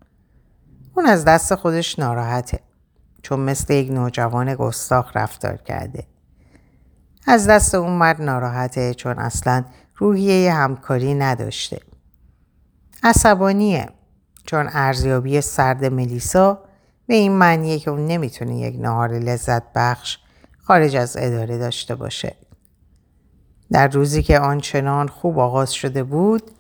اون 0.96 1.06
از 1.06 1.26
دست 1.26 1.56
خودش 1.56 2.00
ناراحته 2.00 2.60
چون 3.24 3.40
مثل 3.40 3.74
یک 3.74 3.92
نوجوان 3.92 4.56
گستاخ 4.56 5.12
رفتار 5.16 5.58
کرده. 5.58 6.04
از 7.28 7.48
دست 7.48 7.76
اون 7.76 7.92
مرد 7.92 8.22
ناراحته 8.22 8.94
چون 8.94 9.20
اصلا 9.20 9.66
روحیه 9.96 10.54
همکاری 10.54 11.14
نداشته. 11.14 11.80
عصبانیه 13.04 13.90
چون 14.46 14.70
ارزیابی 14.72 15.42
سرد 15.42 15.86
ملیسا 15.86 16.64
به 17.08 17.16
این 17.16 17.32
معنیه 17.32 17.80
که 17.80 17.92
اون 17.92 18.06
نمی‌تونه 18.08 18.58
یک 18.58 18.76
نهار 18.80 19.12
لذت 19.12 19.64
بخش 19.76 20.18
خارج 20.58 20.96
از 20.96 21.18
اداره 21.20 21.58
داشته 21.58 21.96
باشه. 21.96 22.36
در 23.72 23.88
روزی 23.88 24.24
که 24.24 24.40
آنچنان 24.40 25.08
خوب 25.08 25.40
آغاز 25.40 25.74
شده 25.74 26.04
بود 26.04 26.52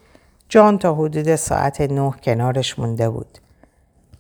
جان 0.49 0.77
تا 0.77 0.95
حدود 0.95 1.35
ساعت 1.35 1.81
نه 1.81 2.11
کنارش 2.11 2.79
مونده 2.79 3.09
بود. 3.09 3.37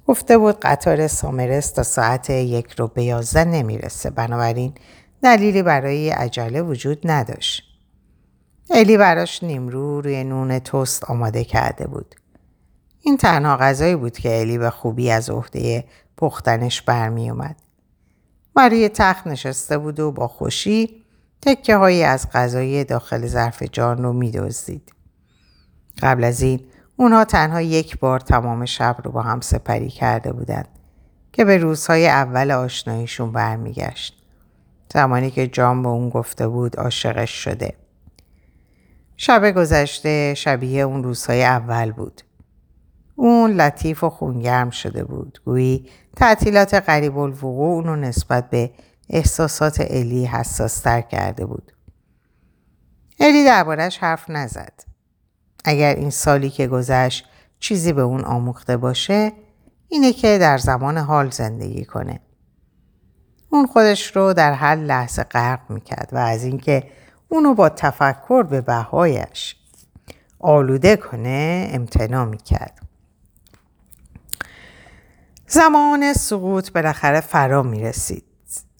گفته 0.07 0.37
بود 0.37 0.59
قطار 0.59 1.07
سامرس 1.07 1.71
تا 1.71 1.83
ساعت 1.83 2.29
یک 2.29 2.71
رو 2.71 2.87
به 2.87 3.03
یازده 3.03 3.45
نمی‌رسه 3.45 4.09
بنابراین 4.09 4.73
دلیلی 5.21 5.63
برای 5.63 6.09
عجله 6.09 6.61
وجود 6.61 6.99
نداشت. 7.03 7.63
الی 8.69 8.97
براش 8.97 9.43
نیمرو 9.43 10.01
روی 10.01 10.23
نون 10.23 10.59
توست 10.59 11.03
آماده 11.03 11.43
کرده 11.43 11.87
بود. 11.87 12.15
این 13.01 13.17
تنها 13.17 13.57
غذایی 13.57 13.95
بود 13.95 14.17
که 14.17 14.39
الی 14.39 14.57
به 14.57 14.69
خوبی 14.69 15.11
از 15.11 15.29
عهده 15.29 15.83
پختنش 16.17 16.81
برمی 16.81 17.29
اومد. 17.29 17.55
روی 18.55 18.89
تخت 18.89 19.27
نشسته 19.27 19.77
بود 19.77 19.99
و 19.99 20.11
با 20.11 20.27
خوشی 20.27 20.98
تکه 21.41 21.75
هایی 21.75 22.03
از 22.03 22.29
غذای 22.33 22.83
داخل 22.83 23.27
ظرف 23.27 23.63
جان 23.63 24.03
رو 24.03 24.13
میدزدید. 24.13 24.91
قبل 26.01 26.23
از 26.23 26.41
این 26.41 26.59
اونها 26.95 27.25
تنها 27.25 27.61
یک 27.61 27.99
بار 27.99 28.19
تمام 28.19 28.65
شب 28.65 28.97
رو 29.03 29.11
با 29.11 29.21
هم 29.21 29.41
سپری 29.41 29.89
کرده 29.89 30.33
بودند 30.33 30.67
که 31.33 31.45
به 31.45 31.57
روزهای 31.57 32.07
اول 32.07 32.51
آشناییشون 32.51 33.31
برمیگشت. 33.31 34.23
زمانی 34.93 35.31
که 35.31 35.47
جان 35.47 35.83
به 35.83 35.89
اون 35.89 36.09
گفته 36.09 36.47
بود 36.47 36.75
عاشقش 36.75 37.31
شده. 37.31 37.73
شب 39.17 39.51
گذشته 39.51 40.33
شبیه 40.37 40.81
اون 40.81 41.03
روزهای 41.03 41.43
اول 41.43 41.91
بود. 41.91 42.21
اون 43.15 43.51
لطیف 43.51 44.03
و 44.03 44.09
خونگرم 44.09 44.69
شده 44.69 45.03
بود. 45.03 45.41
گویی 45.45 45.89
تعطیلات 46.15 46.73
قریب 46.73 47.17
الوقوع 47.17 47.73
اونو 47.73 47.95
نسبت 47.95 48.49
به 48.49 48.71
احساسات 49.09 49.77
الی 49.79 50.25
حساستر 50.25 51.01
کرده 51.01 51.45
بود. 51.45 51.71
الی 53.19 53.45
دربارش 53.45 53.97
حرف 53.97 54.29
نزد. 54.29 54.83
اگر 55.65 55.95
این 55.95 56.09
سالی 56.09 56.49
که 56.49 56.67
گذشت 56.67 57.25
چیزی 57.59 57.93
به 57.93 58.01
اون 58.01 58.23
آموخته 58.23 58.77
باشه 58.77 59.31
اینه 59.87 60.13
که 60.13 60.37
در 60.37 60.57
زمان 60.57 60.97
حال 60.97 61.29
زندگی 61.29 61.85
کنه. 61.85 62.19
اون 63.49 63.67
خودش 63.67 64.15
رو 64.15 64.33
در 64.33 64.53
هر 64.53 64.75
لحظه 64.75 65.23
غرق 65.23 65.59
می‌کرد 65.69 66.09
و 66.11 66.17
از 66.17 66.43
اینکه 66.43 66.91
اونو 67.29 67.53
با 67.53 67.69
تفکر 67.69 68.43
به 68.43 68.61
بهایش 68.61 69.55
آلوده 70.39 70.95
کنه 70.95 71.69
امتنا 71.71 72.25
می‌کرد. 72.25 72.79
زمان 75.47 76.13
سقوط 76.13 76.71
بالاخره 76.71 77.21
فرا 77.21 77.63
می 77.63 77.83
رسید. 77.83 78.28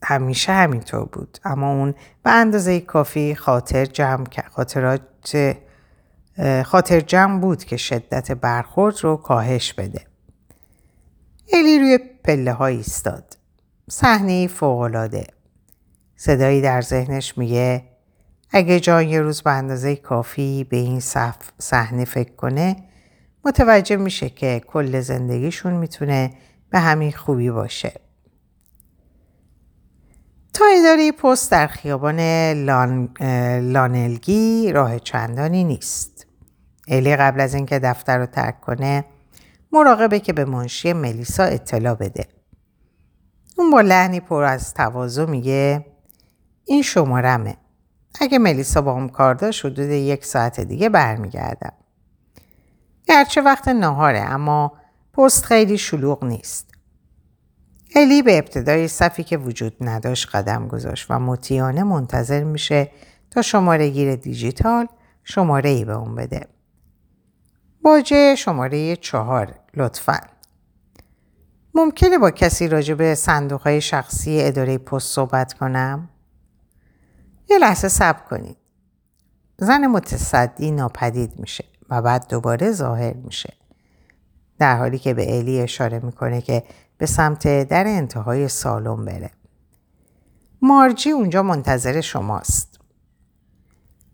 همیشه 0.10 0.52
همینطور 0.52 1.06
بود 1.06 1.38
اما 1.44 1.72
اون 1.72 1.96
به 2.24 2.32
اندازه 2.32 2.80
کافی 2.80 3.36
خاطر 3.36 3.86
جمع 3.86 4.26
خاطرات 4.50 5.58
خاطر 6.66 7.00
جمع 7.00 7.40
بود 7.40 7.64
که 7.64 7.78
شدت 7.78 8.32
برخورد 8.32 8.96
رو 9.04 9.18
کاهش 9.18 9.74
بده. 9.74 10.02
الی 11.54 11.80
روی 11.80 12.00
پله 12.24 12.54
ها 12.54 12.66
ایستاد. 12.66 13.38
صحنه 13.90 14.48
فوقالعاده. 14.48 15.28
صدایی 16.16 16.62
در 16.62 16.82
ذهنش 16.82 17.38
میگه 17.38 17.84
اگه 18.52 18.80
جان 18.80 19.08
یه 19.08 19.22
روز 19.22 19.42
به 19.42 19.52
اندازه 19.52 19.96
کافی 19.96 20.64
به 20.64 20.78
این 20.78 21.00
صحنه 21.60 22.06
فکر 22.06 22.36
کنه 22.36 22.76
متوجه 23.46 23.96
میشه 23.96 24.30
که 24.30 24.62
کل 24.68 25.00
زندگیشون 25.00 25.74
می‌تونه 25.74 26.34
به 26.70 26.80
همین 26.80 27.12
خوبی 27.12 27.52
باشه. 27.52 28.09
تا 30.60 30.66
اداره 30.80 31.12
پست 31.12 31.52
در 31.52 31.68
خیابان 31.68 32.20
لان، 32.54 33.10
لانلگی 33.62 34.72
راه 34.72 35.00
چندانی 35.00 35.64
نیست. 35.64 36.28
الی 36.88 37.16
قبل 37.16 37.42
از 37.42 37.54
اینکه 37.54 37.80
دفتر 37.80 38.18
رو 38.18 38.26
ترک 38.26 38.62
کنه 38.62 39.06
مراقبه 39.72 40.20
که 40.20 40.34
به 40.34 40.46
منشی 40.46 40.94
ملیسا 40.94 41.44
اطلاع 41.44 41.94
بده. 41.94 42.28
اون 43.58 43.72
با 43.72 43.82
لحنی 43.82 44.20
پر 44.20 44.44
از 44.44 44.74
تواضع 44.74 45.26
میگه 45.26 45.86
این 46.66 46.82
شمارمه. 46.82 47.58
اگه 48.22 48.40
ملیسا 48.40 48.82
با 48.82 48.96
هم 48.96 49.10
کار 49.10 49.34
داشت 49.34 49.66
حدود 49.66 49.90
یک 49.90 50.26
ساعت 50.26 50.60
دیگه 50.60 50.90
برمیگردم. 50.90 51.74
گرچه 53.08 53.42
وقت 53.42 53.68
نهاره 53.68 54.20
اما 54.20 54.74
پست 55.14 55.46
خیلی 55.46 55.78
شلوغ 55.78 56.24
نیست. 56.24 56.69
الی 57.96 58.22
به 58.22 58.38
ابتدای 58.38 58.88
صفی 58.88 59.24
که 59.24 59.38
وجود 59.38 59.76
نداشت 59.82 60.30
قدم 60.36 60.68
گذاشت 60.68 61.06
و 61.10 61.20
مطیانه 61.20 61.84
منتظر 61.84 62.44
میشه 62.44 62.92
تا 63.32 63.42
شماره 63.42 63.90
گیر 63.90 64.16
دیجیتال 64.16 64.88
شماره 65.24 65.70
ای 65.70 65.86
به 65.86 65.94
اون 65.94 66.16
بده. 66.16 66.48
باجه 67.82 68.36
شماره 68.36 68.96
چهار 68.96 69.56
لطفا. 69.74 70.20
ممکنه 71.74 72.18
با 72.18 72.32
کسی 72.32 72.68
راجع 72.68 72.94
به 72.94 73.16
صندوق 73.16 73.62
های 73.62 73.82
شخصی 73.82 74.42
اداره 74.42 74.78
پست 74.78 75.16
صحبت 75.16 75.54
کنم؟ 75.54 76.10
یه 77.50 77.58
لحظه 77.58 77.88
صبر 77.88 78.20
کنید. 78.30 78.58
زن 79.58 79.88
متصدی 79.88 80.72
ناپدید 80.72 81.40
میشه 81.40 81.66
و 81.90 82.02
بعد 82.02 82.28
دوباره 82.28 82.72
ظاهر 82.72 83.14
میشه. 83.14 83.54
در 84.60 84.78
حالی 84.78 85.00
که 85.00 85.14
به 85.14 85.38
الی 85.38 85.62
اشاره 85.62 86.00
می‌کنه 86.00 86.42
که 86.42 86.64
به 87.00 87.06
سمت 87.06 87.68
در 87.68 87.88
انتهای 87.88 88.48
سالن 88.48 89.06
بره. 89.06 89.32
مارجی 90.62 91.12
اونجا 91.12 91.44
منتظر 91.44 92.02
شماست. 92.02 92.80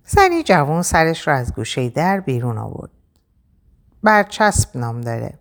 زنی 0.05 0.43
جوان 0.43 0.81
سرش 0.81 1.27
رو 1.27 1.33
از 1.33 1.53
گوشه 1.53 1.89
در 1.89 2.19
بیرون 2.19 2.57
آورد. 2.57 2.91
برچسب 4.03 4.77
نام 4.77 5.01
داره. 5.01 5.33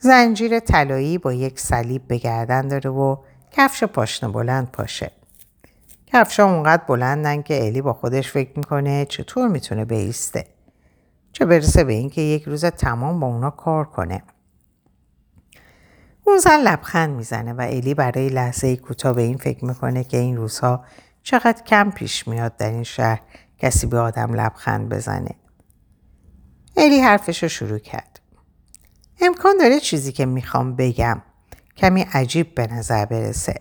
زنجیر 0.00 0.60
طلایی 0.60 1.18
با 1.18 1.32
یک 1.32 1.60
صلیب 1.60 2.08
به 2.08 2.16
گردن 2.16 2.68
داره 2.68 2.90
و 2.90 3.16
کفش 3.50 3.84
پاشنه 3.84 4.30
بلند 4.30 4.70
پاشه. 4.70 5.10
کفشا 6.06 6.44
اونقدر 6.44 6.82
بلندن 6.88 7.42
که 7.42 7.66
الی 7.66 7.82
با 7.82 7.92
خودش 7.92 8.32
فکر 8.32 8.50
می‌کنه 8.56 9.04
چطور 9.04 9.48
می‌تونه 9.48 9.84
بیسته. 9.84 10.46
چه 11.32 11.44
برسه 11.46 11.84
به 11.84 11.92
اینکه 11.92 12.20
یک 12.20 12.42
روز 12.42 12.64
تمام 12.64 13.20
با 13.20 13.26
اونا 13.26 13.50
کار 13.50 13.84
کنه 13.84 14.22
اون 16.26 16.38
زن 16.38 16.60
لبخند 16.60 17.16
می‌زنه 17.16 17.52
و 17.52 17.60
الی 17.60 17.94
برای 17.94 18.28
لحظه 18.28 18.76
کوتاه 18.76 19.12
به 19.12 19.22
این 19.22 19.36
فکر 19.36 19.64
می‌کنه 19.64 20.04
که 20.04 20.16
این 20.16 20.36
روزها 20.36 20.84
چقدر 21.22 21.62
کم 21.62 21.90
پیش 21.90 22.28
میاد 22.28 22.56
در 22.56 22.70
این 22.70 22.82
شهر 22.82 23.20
کسی 23.58 23.86
به 23.86 23.98
آدم 23.98 24.34
لبخند 24.34 24.88
بزنه. 24.88 25.34
الی 26.76 27.00
حرفش 27.00 27.42
رو 27.42 27.48
شروع 27.48 27.78
کرد. 27.78 28.20
امکان 29.20 29.56
داره 29.60 29.80
چیزی 29.80 30.12
که 30.12 30.26
می‌خوام 30.26 30.76
بگم 30.76 31.22
کمی 31.76 32.02
عجیب 32.12 32.54
به 32.54 32.66
نظر 32.66 33.04
برسه. 33.04 33.54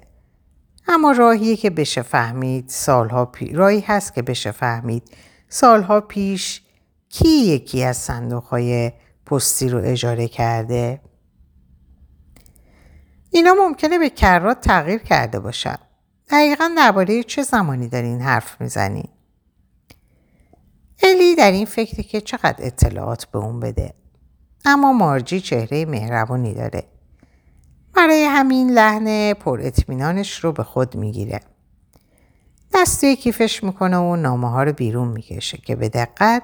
اما 0.88 1.12
راهیه 1.12 1.56
که 1.56 1.70
بشه 1.70 2.02
فهمید 2.02 2.70
سالها 2.70 3.26
پی... 3.26 3.54
راهی 3.54 3.80
هست 3.80 4.14
که 4.14 4.22
بشه 4.22 4.52
فهمید 4.52 5.04
سالها 5.50 6.02
پیش 6.02 6.62
کی 7.10 7.30
یکی 7.30 7.84
از 7.84 7.98
صندوق 7.98 8.44
های 8.44 8.92
پستی 9.26 9.70
رو 9.70 9.82
اجاره 9.84 10.28
کرده؟ 10.28 11.02
اینا 13.36 13.54
ممکنه 13.54 14.00
به 14.00 14.10
کرات 14.10 14.62
تغییر 14.62 15.00
کرده 15.00 15.40
باشن. 15.40 15.76
دقیقا 16.30 16.72
درباره 16.78 17.24
چه 17.24 17.44
زمانی 17.44 17.88
دارین 17.88 18.22
حرف 18.22 18.62
می‌زنین؟ 18.62 19.10
الی 21.04 21.36
در 21.36 21.52
این 21.52 21.66
فکری 21.66 22.04
که 22.04 22.22
چقدر 22.22 22.56
اطلاعات 22.60 23.26
به 23.26 23.40
اون 23.40 23.60
بده. 23.60 23.94
اما 24.66 24.94
مارجی 24.94 25.42
چهره 25.42 25.86
مهربونی 25.86 26.54
داره. 26.54 26.84
برای 27.94 28.24
همین 28.24 28.72
لحن 28.72 29.34
پر 29.34 29.60
اطمینانش 29.64 30.40
رو 30.40 30.52
به 30.52 30.64
خود 30.64 30.96
می‌گیره. 30.96 31.40
دستی 32.74 33.16
کیفش 33.16 33.64
می‌کنه 33.64 33.98
و 33.98 34.16
نامه 34.16 34.50
ها 34.50 34.64
رو 34.64 34.74
بیرون 34.74 35.08
می‌کشه 35.08 35.58
که 35.58 35.76
به 35.76 35.90
دقت 35.90 36.44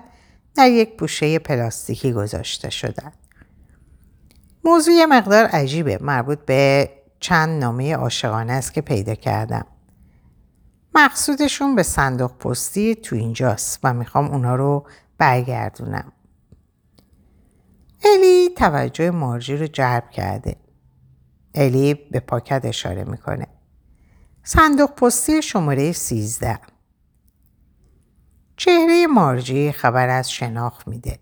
در 0.55 0.69
یک 0.69 0.97
بوشه 0.97 1.39
پلاستیکی 1.39 2.13
گذاشته 2.13 2.69
شدن. 2.69 3.11
موضوع 4.63 4.93
یه 4.93 5.05
مقدار 5.05 5.45
عجیبه 5.45 5.97
مربوط 6.01 6.39
به 6.39 6.89
چند 7.19 7.63
نامه 7.63 7.95
عاشقانه 7.95 8.53
است 8.53 8.73
که 8.73 8.81
پیدا 8.81 9.15
کردم. 9.15 9.65
مقصودشون 10.95 11.75
به 11.75 11.83
صندوق 11.83 12.31
پستی 12.31 12.95
تو 12.95 13.15
اینجاست 13.15 13.79
و 13.83 13.93
می‌خوام 13.93 14.31
اونا 14.31 14.55
رو 14.55 14.87
برگردونم. 15.17 16.11
الی 18.05 18.49
توجه 18.49 19.11
مارجی 19.11 19.57
رو 19.57 19.67
جلب 19.67 20.09
کرده. 20.09 20.55
الی 21.55 21.93
به 21.93 22.19
پاکت 22.19 22.61
اشاره 22.63 23.03
می‌کنه. 23.03 23.47
صندوق 24.43 24.89
پستی 24.89 25.41
شماره 25.41 25.91
13. 25.91 26.59
چهره 28.57 29.07
مارجی 29.07 29.71
خبر 29.71 30.09
از 30.09 30.31
شناخت 30.31 30.87
میده. 30.87 31.19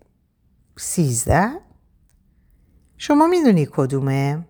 سیزده؟ 0.78 1.69
شما 3.02 3.26
می‌دونی 3.26 3.68
کدومه؟ 3.72 4.44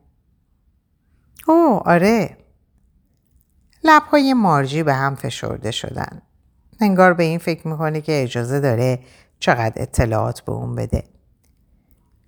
او 1.47 1.81
آره 1.85 2.37
لبهای 3.85 4.35
مارجی 4.35 4.83
به 4.83 4.95
هم 4.95 5.15
فشرده 5.15 5.71
شدن. 5.71 6.23
انگار 6.81 7.15
به 7.15 7.25
این 7.25 7.39
فکر 7.39 7.69
می‌کنه 7.69 8.01
که 8.01 8.23
اجازه 8.23 8.61
داره 8.61 8.99
چقدر 9.41 9.83
اطلاعات 9.83 10.41
به 10.41 10.53
اون 10.53 10.75
بده. 10.75 11.05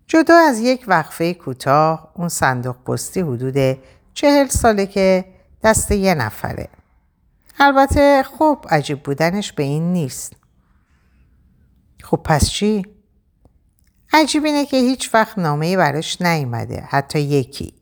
جدا 0.07 0.35
از 0.37 0.61
یک 0.61 0.85
وقفه 0.89 1.35
کوتاه 1.35 2.13
اون 2.15 2.29
صندوق 2.29 2.77
پستی 2.77 3.21
حدود 3.21 3.79
چهل 4.15 4.47
ساله 4.47 4.87
که 4.87 5.25
دست 5.63 5.91
یه 5.91 6.15
نفره. 6.15 6.69
البته 7.59 8.23
خب 8.23 8.67
عجیب 8.71 9.03
بودنش 9.03 9.53
به 9.53 9.63
این 9.63 9.93
نیست. 9.93 10.33
خب 12.03 12.21
پس 12.25 12.51
چی؟ 12.51 13.02
عجیب 14.13 14.45
اینه 14.45 14.67
که 14.67 14.77
هیچ 14.77 15.15
وقت 15.15 15.39
نامه 15.39 15.77
براش 15.77 16.23
نیومده 16.23 16.81
حتی 16.89 17.21
یکی. 17.21 17.75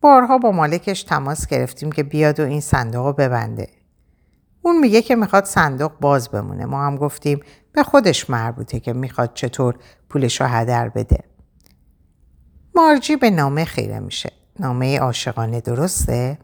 بارها 0.00 0.38
با 0.38 0.50
مالکش 0.52 1.02
تماس 1.02 1.46
گرفتیم 1.46 1.92
که 1.92 2.02
بیاد 2.02 2.40
و 2.40 2.42
این 2.42 2.60
صندوق 2.60 3.06
رو 3.06 3.12
ببنده. 3.12 3.68
اون 4.62 4.80
میگه 4.80 5.02
که 5.02 5.16
می‌خواد 5.16 5.44
صندوق 5.44 5.92
باز 6.00 6.28
بمونه. 6.28 6.64
ما 6.64 6.86
هم 6.86 6.96
گفتیم 6.96 7.40
به 7.72 7.82
خودش 7.82 8.30
مربوطه 8.30 8.80
که 8.80 8.92
می‌خواد 8.92 9.34
چطور 9.34 9.78
پولش 10.08 10.40
رو 10.40 10.46
هدر 10.46 10.88
بده. 10.88 11.24
مارجی 12.74 13.16
به 13.16 13.30
نامه 13.30 13.64
خیره 13.64 14.00
میشه. 14.00 14.32
نامه 14.60 14.98
عاشقانه 14.98 15.60
درسته؟ 15.60 16.38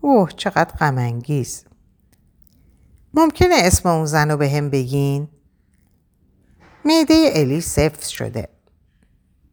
اوه 0.00 0.30
چقدر 0.36 0.76
غمانگیز. 0.76 1.64
ممکنه 3.14 3.54
اسم 3.54 3.88
اون 3.88 4.04
زن 4.04 4.30
رو 4.30 4.36
به 4.36 4.50
هم 4.50 4.70
بگین؟ 4.70 5.28
میده 6.84 7.30
الی 7.34 7.60
سفت 7.60 8.08
شده. 8.08 8.48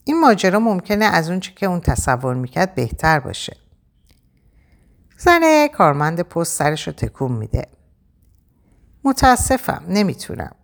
این 0.04 0.20
ماجرا 0.20 0.60
ممکنه 0.60 1.06
از 1.06 1.30
اون 1.30 1.40
که 1.40 1.66
اون 1.66 1.80
تصور 1.80 2.36
می‌کرد 2.36 2.76
بهتر 2.76 3.20
باشه. 3.20 3.58
زن 5.18 5.68
کارمند 5.68 6.22
پست 6.22 6.58
سرش 6.58 6.88
رو 6.88 6.94
تکون 6.94 7.32
میده. 7.32 7.68
متاسفم 9.04 9.84
نمی‌تونم. 9.88 10.56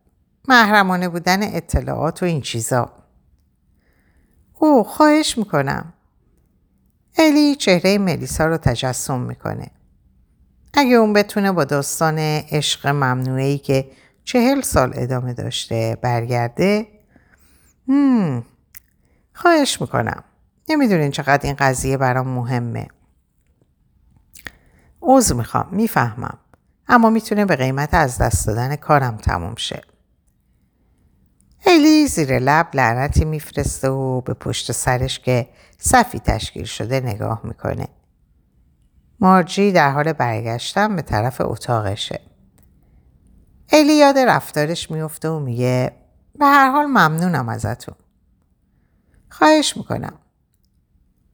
محرمانه 0.47 1.09
بودن 1.09 1.55
اطلاعات 1.55 2.23
و 2.23 2.25
این 2.25 2.41
چیزا. 2.41 2.91
او 4.53 4.83
خواهش 4.83 5.37
می‌کنم. 5.37 5.93
الی 7.17 7.55
چهره 7.55 7.97
ملیسا 7.97 8.45
رو 8.45 8.57
تجسم 8.57 9.19
می‌کنه. 9.19 9.71
اگه 10.73 10.95
اون 10.95 11.13
بتونه 11.13 11.51
با 11.51 11.63
داستان 11.63 12.17
عشق 12.19 12.87
ممنوعی 12.87 13.57
که 13.57 13.91
چهل 14.23 14.61
سال 14.61 14.91
ادامه 14.95 15.33
داشته 15.33 15.97
برگرده 16.01 16.87
هم 17.87 18.43
خواهش 19.33 19.81
می‌کنم. 19.81 20.23
نمی‌دونین 20.69 21.11
چقدر 21.11 21.41
این 21.43 21.55
قضیه 21.59 21.97
برام 21.97 22.27
مهمه. 22.27 22.87
عوض 25.01 25.33
می‌خوام. 25.33 25.67
می‌فهمم. 25.71 26.37
اما 26.87 27.09
می‌تونه 27.09 27.45
به 27.45 27.55
قیمت 27.55 27.93
از 27.93 28.17
دست 28.17 28.47
دادن 28.47 28.75
کارم 28.75 29.17
تموم 29.17 29.55
شه. 29.55 29.81
الی 31.65 32.07
زیر 32.07 32.39
لب 32.39 32.67
لعنتی 32.73 33.25
میفرسته 33.25 33.89
و 33.89 34.21
به 34.21 34.33
پشت 34.33 34.71
سرش 34.71 35.19
که 35.19 35.49
صفی 35.77 36.19
تشکیل 36.19 36.65
شده 36.65 36.99
نگاه 36.99 37.41
می‌کنه. 37.43 37.87
مارجی 39.19 39.71
در 39.71 39.91
حال 39.91 40.13
برگشتن 40.13 40.95
به 40.95 41.01
طرف 41.01 41.41
اتاقشه. 41.41 42.21
الی 43.75 43.93
یاد 43.93 44.17
رفتارش 44.17 44.91
میفته 44.91 45.29
و 45.29 45.39
میگه 45.39 45.91
به 46.35 46.45
هر 46.45 46.71
حال 46.71 46.85
ممنونم 46.85 47.49
ازتون. 47.49 47.95
خواهش 49.29 49.77
می‌کنم. 49.77 50.19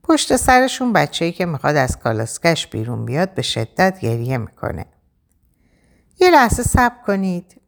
پشت 0.03 0.35
سرشون 0.35 0.93
بچه 0.93 1.31
که 1.31 1.45
می‌خواد 1.45 1.75
از 1.75 1.99
کالاسکش 1.99 2.67
بیرون 2.67 3.05
بیاد 3.05 3.33
به 3.33 3.41
شدت 3.41 3.99
گریه 3.99 4.37
می‌کنه. 4.37 4.85
یه 6.19 6.31
لحظه 6.31 6.63
صبر 6.63 7.03
کنید. 7.07 7.61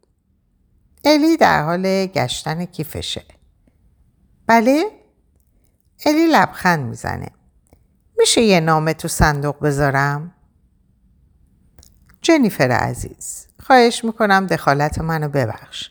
الی 1.04 1.36
در 1.36 1.62
حال 1.62 2.06
گشتن 2.06 2.64
کیفشه. 2.64 3.24
بله؟ 4.46 4.84
الی 6.06 6.26
لبخند 6.26 6.86
می‌زنه. 6.86 7.28
میشه 8.18 8.42
یه 8.42 8.60
نامه 8.60 8.94
تو 8.94 9.08
صندوق 9.08 9.60
بذارم؟ 9.62 10.31
جنیفر 12.22 12.70
عزیز 12.70 13.46
خواهش 13.62 14.04
می‌کنم 14.04 14.46
دخالت 14.46 14.98
منو 14.98 15.28
ببخش. 15.28 15.90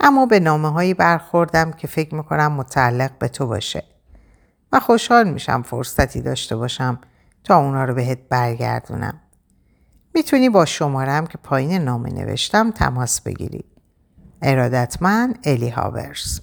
اما 0.00 0.26
به 0.26 0.40
نامه 0.40 0.68
هایی 0.68 0.94
برخوردم 0.94 1.72
که 1.72 1.86
فکر 1.86 2.14
می‌کنم 2.14 2.52
متعلق 2.52 3.18
به 3.18 3.28
تو 3.28 3.46
باشه 3.46 3.84
و 4.72 4.80
خوشحال 4.80 5.30
میشم 5.30 5.62
فرصتی 5.62 6.20
داشته 6.20 6.56
باشم 6.56 6.98
تا 7.44 7.56
اونا 7.56 7.84
رو 7.84 7.94
بهت 7.94 8.18
برگردونم. 8.28 9.20
می‌تونی 10.14 10.48
با 10.48 10.64
شمارم 10.64 11.26
که 11.26 11.38
پایین 11.38 11.82
نامه 11.82 12.10
نوشتم 12.10 12.70
تماس 12.70 13.20
بگیری. 13.20 13.64
ارادتمن 14.42 15.34
الی 15.44 15.68
هاورز 15.68 16.40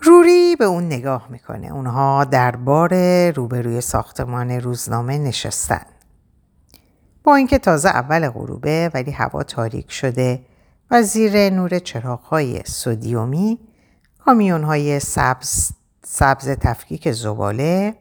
روری 0.00 0.56
به 0.56 0.64
اون 0.64 0.86
نگاه 0.86 1.26
می‌کنه. 1.30 1.72
اونها 1.72 2.24
در 2.24 2.56
بار 2.56 2.94
روبروی 3.30 3.80
ساختمان 3.80 4.50
روزنامه 4.50 5.18
نشستن. 5.18 5.86
با 7.26 7.36
اینکه 7.36 7.58
تازه 7.58 7.88
اول 7.88 8.28
غروبه 8.28 8.90
ولی 8.94 9.10
هوا 9.10 9.42
تاریک 9.42 9.92
شده 9.92 10.44
و 10.90 11.02
زیر 11.02 11.50
نور 11.50 11.78
چراغهای 11.78 12.62
سودیومی 12.64 13.58
کامیون 14.18 14.64
های 14.64 15.00
سبز, 15.00 15.70
سبز 16.04 16.48
تفکیک 16.48 17.12
زباله 17.12 17.94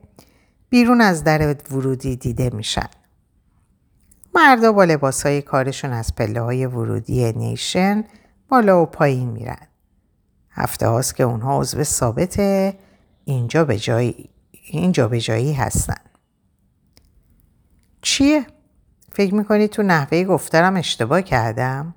بیرون 0.70 1.02
از 1.02 1.24
در 1.24 1.56
ورودی 1.72 2.16
دیده 2.16 2.50
میشن. 2.50 2.90
مردا 4.36 4.72
با 4.72 4.84
لباس 4.84 5.26
های 5.26 5.42
کارشون 5.42 5.94
از 5.94 6.16
پله 6.16 6.42
های 6.42 6.66
ورودی 6.66 7.34
نیشن 7.34 8.04
بالا 8.50 8.82
و 8.82 8.86
پایین 8.86 9.30
میرن. 9.30 9.68
هفته 10.52 10.88
هاست 10.88 11.16
که 11.16 11.24
اونها 11.24 11.60
عضو 11.60 11.84
ثابت 11.84 12.40
اینجا 13.24 13.66
به 13.66 13.78
جایی 13.78 14.30
اینجا 14.52 15.08
به 15.08 15.20
جایی 15.20 15.54
هستن. 15.54 16.02
چیه؟ 18.02 18.55
فکر 19.16 19.36
می‌کنی 19.36 19.68
تو 19.68 19.84
نحوه 19.84 20.24
گفترم 20.24 20.76
اشتباه 20.76 21.22
کردم؟ 21.22 21.96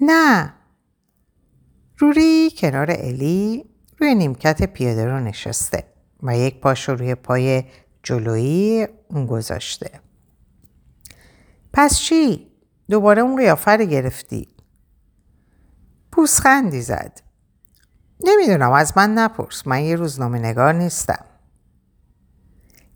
نه. 0.00 0.54
روری 1.98 2.50
کنار 2.56 2.90
الی 2.90 3.64
روی 3.98 4.14
نیمکت 4.14 4.62
پیاده 4.62 5.06
رو 5.06 5.20
نشسته 5.20 5.84
و 6.22 6.36
یک 6.36 6.60
پاش 6.60 6.88
رو 6.88 6.94
روی 6.94 7.14
پای 7.14 7.64
جلویی 8.02 8.86
اون 9.08 9.26
گذاشته. 9.26 10.00
پس 11.72 11.98
چی؟ 11.98 12.52
دوباره 12.90 13.22
اون 13.22 13.36
قیافه 13.36 13.70
رو 13.70 13.84
گرفتی؟ 13.84 14.48
پوسخندی 16.12 16.82
زد. 16.82 17.20
نمی‌دونم 18.24 18.72
از 18.72 18.92
من 18.96 19.14
نپرس. 19.14 19.66
من 19.66 19.80
یه 19.80 19.96
روزنامه 19.96 20.38
نگار 20.38 20.72
نیستم. 20.72 21.24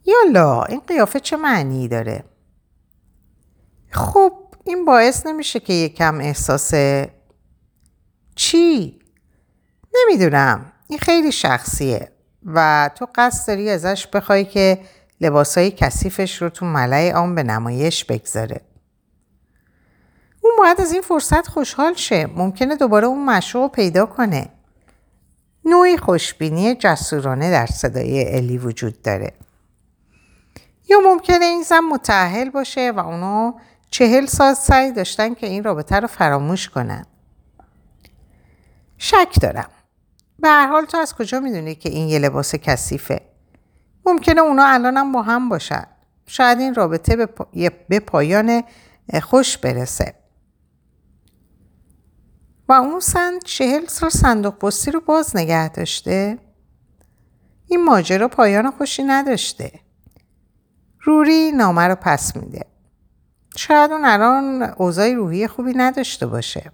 یالا 0.07 0.62
این 0.62 0.81
قیافه 0.81 1.21
چه 1.21 1.37
معنی 1.37 1.88
داره؟ 1.88 2.25
خب 3.90 4.33
این 4.64 4.85
باعث 4.85 5.27
نمیشه 5.27 5.61
که 5.61 5.73
یکم 5.73 6.21
احساس 6.21 6.75
چی؟ 8.35 8.99
نمی‌دونم 9.95 10.73
این 10.88 10.99
خیلی 10.99 11.33
شخصیه 11.33 12.12
و 12.47 12.90
تو 12.95 13.07
قصد 13.14 13.49
داری 13.49 13.71
ازش 13.71 14.07
بخوای 14.07 14.45
که 14.45 14.81
لباسای 15.21 15.71
کثیفش 15.71 16.42
رو 16.42 16.49
تو 16.49 16.66
ملای 16.66 17.12
آن 17.12 17.35
به 17.35 17.42
نمایش 17.42 18.05
بگذاره. 18.05 18.61
اون 20.40 20.53
باید 20.59 20.81
از 20.81 20.92
این 20.92 21.03
فرصت 21.03 21.47
خوشحال 21.47 21.95
شه 21.95 22.27
ممکنه 22.27 22.77
دوباره 22.77 23.07
اون 23.07 23.25
مشروع 23.25 23.69
پیدا 23.69 24.07
کنه. 24.07 24.49
نوعی 25.64 25.97
خوشبینی 25.97 26.75
جسورانه 26.75 27.51
در 27.51 27.66
صدای 27.66 28.37
الی 28.37 28.59
وجود 28.59 29.03
داره. 29.03 29.33
یا 30.88 30.99
ممکنه 31.05 31.44
این 31.44 31.62
زن 31.62 31.81
متعهل 31.81 32.51
باشه 32.51 32.92
و 32.96 32.99
اونا 33.01 33.55
چهل 33.90 34.27
سال 34.27 34.55
سعی 34.55 34.92
داشتن 34.92 35.35
که 35.35 35.46
این 35.46 35.64
رابطه 35.64 36.01
رو 36.01 36.07
فراموش 36.07 36.68
کنن. 36.68 37.07
شک 38.99 39.38
دارم. 39.42 39.70
به 40.38 40.49
هر 40.49 40.66
حال 40.66 40.85
تو 40.85 40.99
از 40.99 41.14
کجا 41.14 41.40
می‌دونی 41.40 41.75
که 41.75 41.88
این 41.88 42.09
یه 42.09 42.18
لباس 42.18 42.55
کثیفه؟ 42.55 43.20
ممکنه 44.07 44.40
اونا 44.40 44.66
الانم 44.66 45.12
با 45.12 45.22
هم 45.22 45.49
باشن. 45.49 45.87
شاید 46.27 46.59
این 46.59 46.75
رابطه 46.75 47.16
به. 47.16 47.29
به 47.88 48.01
پایان 48.01 48.62
خوش 49.22 49.59
برسه. 49.59 50.14
و 52.68 52.72
اون 52.72 53.01
سن 53.01 53.38
چهل 53.38 53.87
سال 53.87 54.11
صندوق 54.11 54.55
پستی 54.55 54.90
رو 54.90 55.01
باز 55.01 55.37
نگه 55.37 55.68
داشته؟ 55.68 56.38
این 57.68 57.85
ماجرا 57.85 58.29
پایان 58.29 58.70
خوشی 58.70 59.03
نداشته. 59.03 59.72
روری 61.07 61.53
نامه 61.53 61.83
رو 61.83 61.95
پس 61.95 62.37
میده 62.37 62.66
شاید 63.57 63.92
اون 63.92 64.05
الان 64.05 64.62
اوضاع 64.62 65.12
روحی 65.12 65.47
خوبی 65.47 65.73
نداشته 65.77 66.27
باشه 66.27 66.71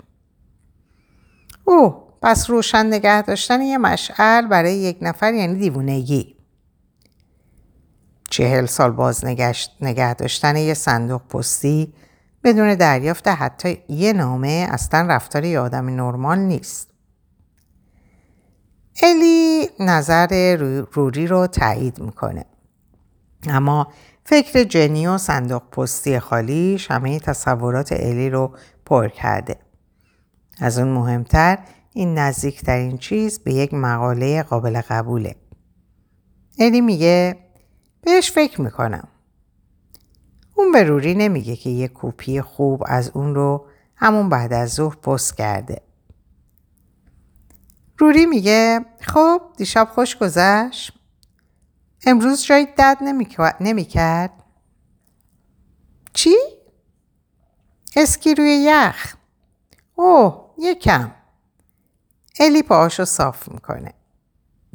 اوه 1.65 2.03
پس 2.23 2.51
روشن 2.51 2.87
نگه 2.87 3.23
داشتن 3.23 3.63
یه 3.63 3.79
مشعل 3.79 4.47
برای 4.47 4.75
یک 4.75 4.99
نفر 5.01 5.35
یعنی 5.35 5.59
دیوونگی 5.59 6.37
چهل 8.31 8.67
سال 8.67 8.91
باز 8.91 9.25
نگه 9.81 10.15
داشتن 10.15 10.57
یه 10.57 10.75
صندوق 10.75 11.23
پستی 11.23 11.95
بدون 12.45 12.75
دریافت 12.75 13.29
حتی 13.29 13.83
یه 13.89 14.13
نامه 14.13 14.67
اصلا 14.71 15.07
رفتار 15.09 15.45
یه 15.45 15.59
آدم 15.59 15.87
نرمال 15.89 16.39
نیست. 16.39 16.91
الی 19.03 19.69
نظر 19.81 20.57
روری 20.93 21.27
رو 21.27 21.47
تایید 21.47 21.99
می‌کنه. 21.99 22.45
اما 23.49 23.93
فکر 24.25 24.65
جنی 24.65 25.07
و 25.07 25.19
صندوق 25.19 25.63
پستی 25.63 26.19
خالیش 26.19 26.91
همه 26.91 27.21
تصورات 27.21 27.93
الی 27.93 28.31
رو 28.31 28.57
پر 28.87 29.09
کرده. 29.09 29.57
از 30.59 30.79
اون 30.79 30.89
مهمتر 30.89 31.59
این 31.93 32.19
نزدیکترین 32.19 32.99
چیز 32.99 33.39
به 33.39 33.55
یک 33.55 33.75
مقاله 33.75 34.43
قابل 34.43 34.81
قبوله. 34.81 35.37
الی 36.59 36.81
میگه 36.81 37.37
بهش 38.03 38.31
فکر 38.31 38.61
می‌کنم. 38.61 39.09
اون 40.55 40.73
به 40.73 40.83
روری 40.83 41.15
نمیگه 41.15 41.57
که 41.57 41.71
یه 41.71 41.89
کوپی 41.89 42.41
خوب 42.41 42.83
از 42.87 43.11
اون 43.15 43.35
رو 43.35 43.67
همون 43.97 44.29
بعد 44.29 44.53
از 44.53 44.71
ظهر 44.71 44.97
پست 44.97 45.37
کرده. 45.37 45.83
روری 47.99 48.27
میگه 48.27 48.81
خب 49.01 49.41
دیشب 49.57 49.89
خوش 49.95 50.17
گذشت. 50.17 51.02
امروز 52.07 52.45
جایی 52.45 52.67
دد 52.79 52.99
نمی‌کرد. 53.61 54.45
چی؟ 56.13 56.37
اسکی 57.97 58.35
روی 58.35 58.51
یخ. 58.51 59.17
اوه 59.95 60.55
یکم. 60.59 61.11
الی 62.41 62.63
پاهاشو 62.63 63.05
صاف 63.05 63.49
می‌کنه. 63.49 63.95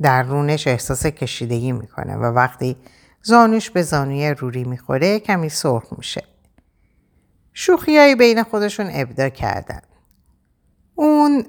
در 0.02 0.24
رونش 0.24 0.68
احساس 0.68 1.06
کشیدگی 1.06 1.72
می‌کنه 1.72 2.16
و 2.16 2.24
وقتی 2.24 2.78
زانوش 3.24 3.70
به 3.70 3.82
زانوی 3.82 4.30
روری 4.30 4.64
می‌خوره 4.64 5.20
کمی 5.20 5.50
سرخ 5.50 5.94
میشه. 5.98 6.24
شوخیایی 7.54 8.16
بین 8.16 8.44
خودشون 8.44 8.90
ابدا 8.92 9.30
کردن. 9.30 9.82
اون 10.96 11.46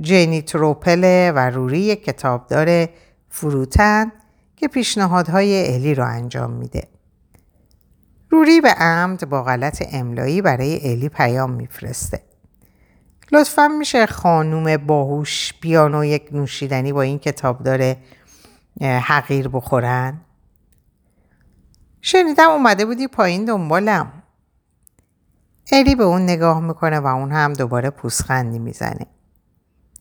جینی 0.00 0.42
تروپل 0.42 1.32
و 1.34 1.50
روری 1.50 1.80
یک 1.80 2.04
کتابدار 2.04 2.88
فروتن 3.28 4.12
که 4.56 4.68
پیشنهادهای 4.68 5.74
الی 5.74 5.94
رو 5.94 6.04
انجام 6.04 6.50
میده. 6.50 6.88
روری 8.30 8.60
به 8.60 8.68
عمد 8.68 9.28
با 9.28 9.42
غلط 9.42 9.82
املایی 9.92 10.42
برای 10.42 10.90
الی 10.90 11.08
پیام 11.08 11.50
میفرسته. 11.50 12.22
لطفا 13.32 13.68
میشه 13.68 14.06
خانوم 14.06 14.76
باهوش 14.76 15.54
بیانو 15.60 16.04
یک 16.04 16.28
نوشیدنی 16.32 16.92
با 16.92 17.02
این 17.02 17.18
کتابدار 17.18 17.96
حقیر 18.80 19.48
بخورن؟ 19.48 20.20
شنیدم 22.00 22.50
اومده 22.50 22.86
بودی 22.86 23.08
پایین 23.08 23.44
دنبالم. 23.44 24.22
الی 25.72 25.94
به 25.94 26.04
اون 26.04 26.22
نگاه 26.22 26.60
می‌کنه 26.60 27.00
و 27.00 27.06
اون 27.06 27.32
هم 27.32 27.52
دوباره 27.52 27.90
پوسخندی 27.90 28.58
می‌زنه. 28.58 29.06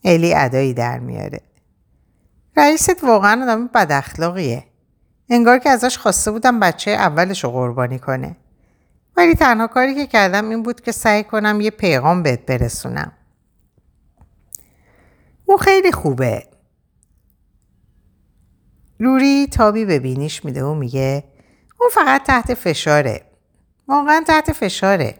الی 0.03 0.33
ادایی 0.33 0.73
در 0.73 0.99
میاره. 0.99 1.41
رئیست 2.57 3.03
واقعا 3.03 3.43
آدم 3.43 3.67
بد 3.67 3.91
اخلاقیه. 3.91 4.63
انگار 5.29 5.59
که 5.59 5.69
ازش 5.69 5.97
خواسته 5.97 6.31
بودم 6.31 6.59
بچه 6.59 6.91
اولش 6.91 7.43
رو 7.43 7.51
قربانی 7.51 7.99
کنه. 7.99 8.35
ولی 9.17 9.35
تنها 9.35 9.67
کاری 9.67 9.95
که 9.95 10.07
کردم 10.07 10.49
این 10.49 10.63
بود 10.63 10.81
که 10.81 10.91
سعی 10.91 11.23
کنم 11.23 11.61
یه 11.61 11.71
پیغام 11.71 12.23
بهت 12.23 12.45
برسونم. 12.45 13.11
اون 15.45 15.57
خیلی 15.57 15.91
خوبه. 15.91 16.43
لوری 18.99 19.47
تابی 19.47 19.85
به 19.85 19.99
بینیش 19.99 20.45
میده 20.45 20.63
و 20.63 20.73
میگه 20.73 21.23
اون 21.79 21.89
فقط 21.93 22.23
تحت 22.23 22.53
فشاره. 22.53 23.21
واقعا 23.87 24.23
تحت 24.27 24.51
فشاره. 24.51 25.15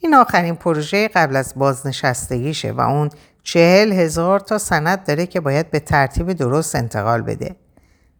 این 0.00 0.14
آخرین 0.14 0.54
پروژه 0.54 1.08
قبل 1.08 1.36
از 1.36 1.54
بازنشستگیشه 1.56 2.72
و 2.72 2.80
اون 2.80 3.10
چهل 3.42 3.92
هزار 3.92 4.40
تا 4.40 4.58
سند 4.58 5.04
داره 5.04 5.26
که 5.26 5.40
باید 5.40 5.70
به 5.70 5.80
ترتیب 5.80 6.32
درست 6.32 6.74
انتقال 6.74 7.22
بده. 7.22 7.56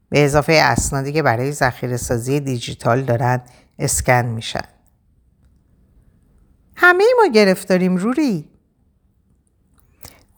به 0.09 0.25
اضافه 0.25 0.53
اسنادی 0.53 1.13
که 1.13 1.23
برای 1.23 1.53
ذخیره 1.53 1.97
سازی 1.97 2.41
دیجیتال 2.41 3.03
دارن 3.03 3.41
اسکن 3.79 4.25
میشن. 4.25 4.65
همه 6.77 7.05
ما 7.23 7.33
گرفتاریم 7.33 7.97
روری. 7.97 8.51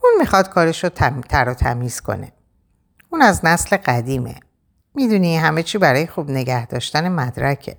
اون 0.03 0.13
می‌خواد 0.19 0.49
کارش 0.49 0.85
رو 0.85 0.91
تر 1.29 1.49
و 1.49 1.55
تمیز 1.55 2.01
کنه. 2.01 2.33
اون 3.11 3.23
از 3.23 3.45
نسل 3.45 3.77
قدیمه. 3.77 4.35
می‌دونی 4.95 5.37
همه 5.37 5.63
چی 5.63 5.79
برای 5.79 6.07
خوب 6.07 6.31
نگه 6.31 6.67
داشتن 6.67 7.09
مدرکه. 7.09 7.77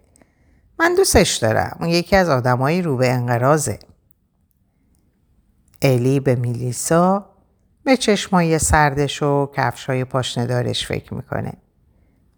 من 0.79 0.95
دوستش 0.95 1.35
دارم. 1.35 1.77
اون 1.79 1.89
یکی 1.89 2.15
از 2.15 2.29
آدمایی 2.29 2.81
رو 2.81 2.97
به 2.97 3.11
انقرازه. 3.11 3.79
الی 5.81 6.19
به 6.19 6.35
میلیسا 6.35 7.29
به 7.83 7.97
چشمای 7.97 8.59
سردش 8.59 9.23
و 9.23 9.51
کفشای 9.55 10.03
پاشندارش 10.03 10.87
فکر 10.87 11.13
می‌کنه. 11.13 11.53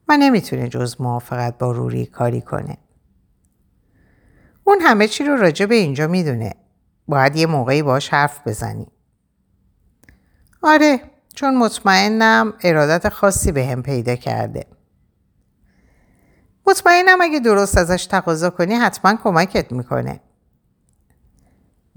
و 0.08 0.18
نمی‌تونه 0.18 0.70
جز 0.70 0.96
موافقت 1.00 1.58
با 1.58 1.72
روری 1.72 2.06
کاری 2.06 2.42
کنه. 2.42 2.78
اون 4.64 4.82
همه 4.82 5.08
چی 5.08 5.24
رو 5.24 5.36
راجع 5.36 5.66
به 5.66 5.76
اینجا 5.76 6.08
می‌دونه. 6.08 6.56
باید 7.08 7.36
یه 7.36 7.46
موقعی 7.46 7.84
باش 7.84 8.10
حرف 8.10 8.48
بزنی. 8.48 8.88
آره 10.64 11.02
چون 11.36 11.58
مطمئنم 11.58 12.54
ارادت 12.64 13.10
خاصی 13.10 13.52
به 13.52 13.66
هم 13.66 13.84
پیدا 13.84 14.16
کرده. 14.16 14.66
مطمئنم 16.68 17.22
اگه 17.22 17.40
درست 17.40 17.78
ازش 17.78 18.06
تقاضا 18.06 18.50
کنی 18.50 18.74
حتما 18.74 19.16
کمکت 19.24 19.72
می‌کنه. 19.72 20.20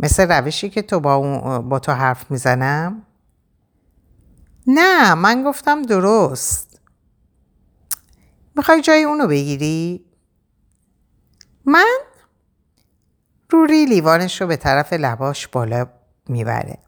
مثل 0.03 0.29
روشی 0.33 0.71
که 0.71 0.83
تو 0.83 1.01
با, 1.01 1.59
با 1.61 1.79
تو 1.79 1.93
حرف 1.93 2.31
می‌زنم؟ 2.31 3.03
نه 4.67 5.15
من 5.15 5.43
گفتم 5.43 5.83
درست. 5.83 6.81
می‌خوای 8.57 8.81
جای 8.81 9.03
اونو 9.03 9.27
بگیری؟ 9.27 10.05
من؟ 11.65 11.99
روری 13.51 13.85
لیوانش 13.85 14.41
رو 14.41 14.47
به 14.47 14.57
طرف 14.57 14.93
لباش 14.93 15.49
بالا 15.49 15.87
می‌بره. 16.29 16.79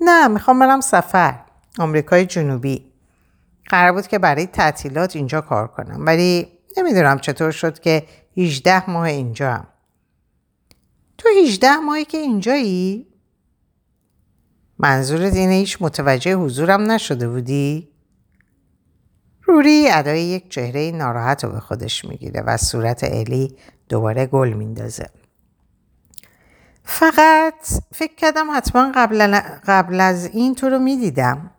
نه 0.00 0.28
می‌خوام 0.28 0.58
برم 0.58 0.80
سفر. 0.80 1.40
آمریکای 1.78 2.26
جنوبی. 2.26 2.92
قرار 3.66 3.92
بود 3.92 4.06
که 4.06 4.18
برای 4.18 4.46
تعطیلات 4.46 5.16
اینجا 5.16 5.40
کار 5.40 5.68
کنم 5.68 6.06
ولی 6.06 6.48
نمی‌دونم 6.76 7.18
چطور 7.18 7.50
شد 7.50 7.78
که 7.78 8.06
18 8.36 8.90
ماه 8.90 9.04
اینجا 9.04 9.52
هم. 9.52 9.66
تو 11.22 11.28
18 11.42 11.76
ماهی 11.76 12.04
که 12.04 12.18
اینجایی؟ 12.18 13.06
منظورت 14.78 15.34
اینه 15.34 15.52
هیچ 15.52 15.78
متوجه 15.80 16.34
حضورم 16.34 16.90
نشده 16.90 17.28
بودی؟ 17.28 17.88
روری 19.42 19.88
ادای 19.90 20.22
یک 20.22 20.50
چهره 20.50 20.90
ناراحت 20.90 21.44
رو 21.44 21.52
به 21.52 21.60
خودش 21.60 22.04
می‌گیره 22.04 22.40
و 22.40 22.56
صورت 22.56 23.04
الی 23.04 23.56
دوباره 23.88 24.26
گل 24.26 24.52
میندازه. 24.52 25.10
فقط 26.84 27.54
فکر 27.94 28.14
کردم 28.14 28.46
حتما 28.56 28.92
قبل, 28.94 29.40
قبل 29.66 30.00
از 30.00 30.26
این 30.26 30.54
تو 30.54 30.68
رو 30.68 30.78
می‌دیدم. 30.78 31.50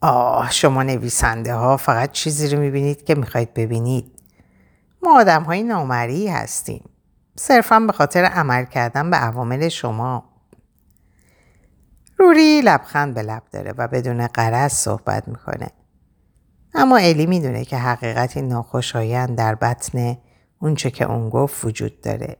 آه 0.00 0.50
شما 0.50 0.82
نویسنده 0.82 1.54
ها 1.54 1.76
فقط 1.76 2.12
چیزی 2.12 2.48
رو 2.48 2.60
می‌بینید 2.60 3.04
که 3.04 3.14
می‌خواید 3.14 3.54
ببینید. 3.54 4.12
ما 5.02 5.20
آدم 5.20 5.42
های 5.42 5.62
نامری 5.62 6.28
هستیم. 6.28 6.84
صرفا 7.36 7.80
به 7.80 7.92
خاطر 7.92 8.24
عمل 8.24 8.64
کردن 8.64 9.10
به 9.10 9.16
عوامل 9.16 9.68
شما. 9.68 10.24
روری 12.18 12.60
لبخند 12.60 13.14
به 13.14 13.22
لب 13.22 13.42
داره 13.52 13.74
و 13.78 13.88
بدون 13.88 14.26
قرض 14.26 14.72
صحبت 14.72 15.28
می‌کنه. 15.28 15.68
اما 16.74 16.96
الی 16.96 17.26
می‌دونه 17.26 17.64
که 17.64 17.76
حقیقتی 17.76 18.42
ناخوشایند 18.42 19.38
در 19.38 19.54
بطن 19.54 20.18
اونچه 20.58 20.90
که 20.90 21.04
اون 21.04 21.28
گفت 21.28 21.64
وجود 21.64 22.00
داره. 22.00 22.36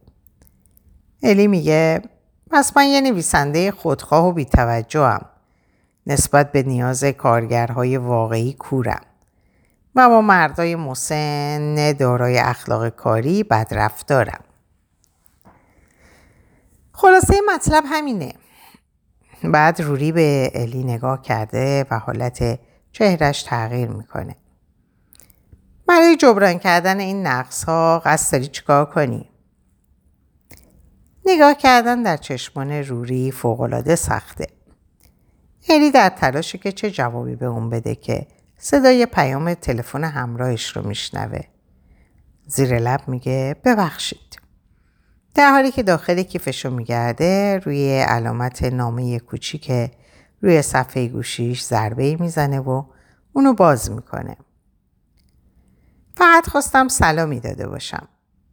الی 1.23 1.47
میگه 1.47 2.03
پس 2.51 2.77
من 2.77 2.87
یه 2.87 3.01
نویسنده 3.01 3.71
خودخواه 3.71 4.25
و 4.25 4.33
بیتوجهم. 4.33 5.27
نسبت 6.07 6.53
به 6.53 6.63
نیاز 6.63 7.05
کارگرهای 7.05 7.97
واقعی 7.97 8.53
کورم. 8.53 9.03
و 9.95 10.09
با 10.09 10.21
مردای 10.21 10.77
مسن 10.77 11.93
دارای 11.93 12.39
اخلاق 12.39 12.89
کاری 12.89 13.43
بدرفتارم. 13.43 14.45
خلاصه 16.97 17.35
مطلب 17.55 17.85
همینه. 17.87 18.33
بعد 19.45 19.81
روری 19.83 20.13
به 20.13 20.51
الی 20.55 20.85
نگاه 20.85 21.23
کرده 21.23 21.87
و 21.91 21.99
حالت 21.99 22.59
چهرش 22.93 23.43
تغییر 23.43 23.89
می‌کنه. 23.89 24.37
برای 25.87 26.17
جبران 26.17 26.59
کردن 26.59 27.01
این 27.01 27.27
نقص 27.27 27.65
ها 27.65 28.03
قصد 28.05 28.33
داری 28.33 28.47
چیکار 28.47 28.85
کنی؟ 28.85 29.29
نگاه 31.27 31.55
کردن 31.55 32.03
در 32.03 32.17
چشمان 32.17 32.73
روری 32.73 33.31
فوقالعاده 33.31 33.97
سخته. 33.97 34.47
الی 35.69 35.91
در 35.91 36.09
تلاشی 36.09 36.59
که 36.59 36.73
چه 36.73 36.91
جوابی 36.91 37.37
به 37.37 37.47
اون 37.47 37.71
بده 37.71 37.95
که 37.95 38.27
صدای 38.59 39.07
پیام 39.07 39.55
تلفن 39.55 40.05
همراهش 40.05 40.77
رو 40.77 40.87
میشنوه. 40.87 41.41
زیر 42.47 42.79
لب 42.79 43.09
میگه 43.09 43.57
ببخشید. 43.65 44.44
در 45.35 45.51
حالی 45.51 45.71
که 45.71 45.83
داخل 45.83 46.23
کیفشو 46.23 46.71
میگرده 46.71 47.59
روی 47.65 47.99
علامت 48.01 48.63
نامه 48.63 49.19
کوچیک 49.19 49.91
روی 50.43 50.63
صفحه 50.63 51.09
گوشیش 51.09 51.63
ضربه 51.63 52.17
می‌زنه 52.21 52.61
و 52.61 52.85
اونو 53.33 53.53
باز 53.53 53.91
می‌کنه. 53.91 54.37
فقط 56.17 56.49
خواستم 56.49 56.89
سلامی 56.89 57.41
داده 57.41 57.69
باشم. 57.69 58.09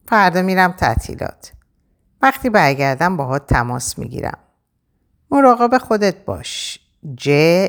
فردا 0.08 0.42
میرم 0.42 0.72
تعطیلات. 0.72 1.52
وقتی 2.22 2.50
برگردم 2.50 3.18
باهات 3.18 3.48
تماس 3.48 4.00
می‌گیرم. 4.00 4.38
مراقب 5.32 5.78
خودت 5.78 6.26
باش. 6.26 6.80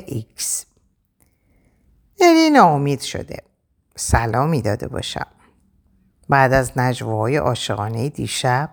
ایکس 0.07 0.67
یعنی 2.21 2.51
ناامید 2.51 3.01
شده. 3.01 3.43
سلامی 3.97 4.63
داده 4.63 4.89
باشم. 4.89 5.27
بعد 6.29 6.53
از 6.53 6.79
نجوای 6.79 7.37
عاشقانه 7.37 8.09
دیشب 8.09 8.71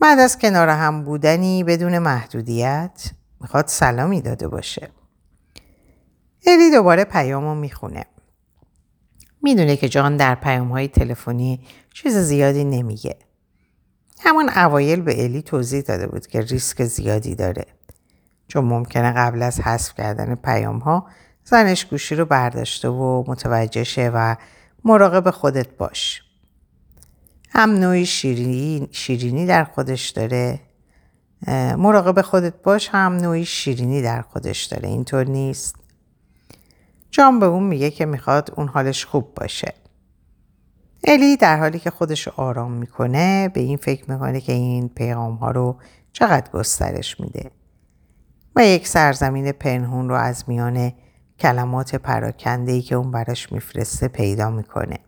بعد 0.00 0.18
از 0.18 0.38
کنار 0.38 0.68
هم 0.68 1.04
بودنی 1.04 1.64
بدون 1.64 1.98
محدودیت 1.98 3.10
می‌خواد 3.40 3.66
سلامی 3.66 4.20
داده 4.20 4.48
باشه. 4.48 4.90
الی 6.46 6.70
دوباره 6.70 7.04
پیامو 7.04 7.54
می‌خونه. 7.54 8.04
می‌دونه 9.42 9.76
که 9.76 9.88
جان 9.88 10.16
در 10.16 10.34
پیام 10.34 10.68
های 10.68 10.88
تلفنی 10.88 11.60
چیز 11.94 12.16
زیادی 12.16 12.64
نمیگه. 12.64 13.16
همون 14.20 14.48
اوایل 14.48 15.00
به 15.00 15.24
الی 15.24 15.42
توضیح 15.42 15.80
داده 15.80 16.06
بود 16.06 16.26
که 16.26 16.40
ریسک 16.40 16.84
زیادی 16.84 17.34
داره. 17.34 17.66
چون 18.48 18.64
ممکنه 18.64 19.12
قبل 19.12 19.42
از 19.42 19.60
حذف 19.60 19.94
کردن 19.94 20.34
پیام 20.34 20.78
ها 20.78 21.06
زنش 21.44 21.84
گوشی 21.84 22.14
رو 22.14 22.24
برداشته 22.24 22.88
و 22.88 23.24
متوجه 23.26 23.84
شه 23.84 24.10
و 24.14 24.36
مراقب 24.84 25.30
خودت 25.30 25.68
باش. 25.76 26.22
هم 27.48 27.70
نوعی 27.70 28.06
شیرینی, 28.06 28.88
شیرینی 28.92 29.46
در 29.46 29.64
خودش 29.64 30.10
داره. 30.10 30.60
مراقب 31.76 32.22
خودت 32.22 32.62
باش 32.62 32.88
هم 32.88 33.12
نوعی 33.12 33.44
شیرینی 33.44 34.02
در 34.02 34.22
خودش 34.22 34.64
داره. 34.64 34.88
اینطور 34.88 35.24
نیست. 35.24 35.76
جان 37.10 37.38
به 37.40 37.46
اون 37.46 37.62
میگه 37.62 37.90
که 37.90 38.06
می‌خواد 38.06 38.52
اون 38.56 38.68
حالش 38.68 39.04
خوب 39.04 39.34
باشه. 39.34 39.74
الی 41.04 41.36
در 41.36 41.58
حالی 41.58 41.78
که 41.78 41.90
خودش 41.90 42.28
آرام 42.28 42.72
می‌کنه 42.72 43.48
به 43.48 43.60
این 43.60 43.76
فکر 43.76 44.10
می‌کنه 44.10 44.40
که 44.40 44.52
این 44.52 44.88
پیغام 44.88 45.34
ها 45.34 45.50
رو 45.50 45.76
چقدر 46.12 46.50
گسترش 46.50 47.20
میده. 47.20 47.50
و 48.56 48.66
یک 48.66 48.88
سرزمین 48.88 49.52
پنهون 49.52 50.08
رو 50.08 50.14
از 50.14 50.44
میان 50.46 50.92
کلمات 51.38 51.94
پراکنده 51.94 52.72
ای 52.72 52.82
که 52.82 52.94
اون 52.94 53.10
براش 53.10 53.52
میفرسته 53.52 54.08
پیدا 54.08 54.50
می‌کنه. 54.50 54.98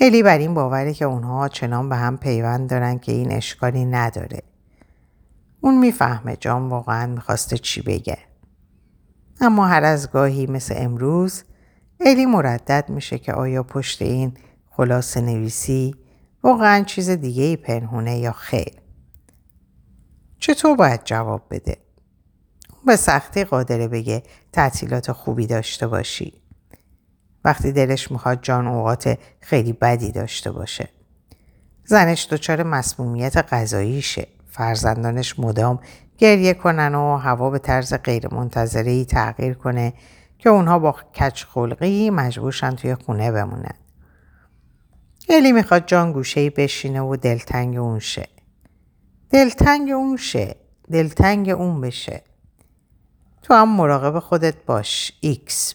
الی 0.00 0.22
بر 0.22 0.38
این 0.38 0.54
باوره 0.54 0.94
که 0.94 1.04
اونها 1.04 1.48
چنان 1.48 1.88
به 1.88 1.96
هم 1.96 2.16
پیوند 2.16 2.70
دارن 2.70 2.98
که 2.98 3.12
این 3.12 3.32
اشکالی 3.32 3.84
نداره. 3.84 4.42
اون 5.60 5.78
می‌فهمه 5.78 6.36
جان 6.36 6.68
واقعا 6.68 7.06
می‌خواسته 7.06 7.58
چی 7.58 7.82
بگه. 7.82 8.18
اما 9.40 9.66
هر 9.66 9.84
از 9.84 10.10
گاهی 10.10 10.46
مثل 10.46 10.74
امروز 10.78 11.42
الی 12.00 12.26
مردد 12.26 12.84
میشه 12.88 13.18
که 13.18 13.32
آیا 13.32 13.62
پشت 13.62 14.02
این 14.02 14.34
خلاصه 14.70 15.20
نویسی 15.20 15.94
واقعا 16.42 16.84
چیز 16.84 17.10
دیگه 17.10 17.42
ای 17.42 17.56
پنهونه 17.56 18.18
یا 18.18 18.32
خیر. 18.32 18.72
چطور 20.38 20.76
باید 20.76 21.00
جواب 21.04 21.42
بده؟ 21.50 21.76
به 22.86 22.96
سختی 22.96 23.44
قادره 23.44 23.88
بگه 23.88 24.22
تعطیلات 24.52 25.12
خوبی 25.12 25.46
داشته 25.46 25.86
باشی. 25.86 26.45
وقتی 27.46 27.72
دلش 27.72 28.10
می‌خواد 28.10 28.38
جان 28.42 28.66
اوقات 28.66 29.18
خیلی 29.40 29.72
بدی 29.72 30.12
داشته 30.12 30.50
باشه. 30.50 30.88
زنش 31.84 32.28
دچار 32.30 32.62
مسمومیت 32.62 33.36
غذاییشه. 33.36 34.26
فرزندانش 34.50 35.38
مدام 35.38 35.80
گریه 36.18 36.54
کنن 36.54 36.94
و 36.94 37.16
هوا 37.16 37.50
به 37.50 37.58
طرز 37.58 37.94
غیرمنتظره 37.94 39.04
تغییر 39.04 39.54
کنه 39.54 39.92
که 40.38 40.48
اونها 40.48 40.78
با 40.78 40.92
کج 40.92 41.44
خلقی 41.44 42.10
مجبور 42.10 42.48
شن 42.48 42.70
توی 42.70 42.94
خونه 42.94 43.32
بمونن. 43.32 43.74
الی 45.28 45.52
می‌خواد 45.52 45.86
جان 45.86 46.12
گوشه 46.12 46.50
بشینه 46.50 47.00
و 47.00 47.16
دلتنگ 47.16 47.76
اون 47.76 47.98
شه. 47.98 48.28
دلتنگ 49.30 49.90
اون 49.90 50.16
شه. 50.16 50.56
دلتنگ 50.90 51.48
اون 51.48 51.80
بشه. 51.80 52.22
تو 53.42 53.54
هم 53.54 53.76
مراقب 53.76 54.18
خودت 54.18 54.64
باش. 54.66 55.12
X. 55.20 55.74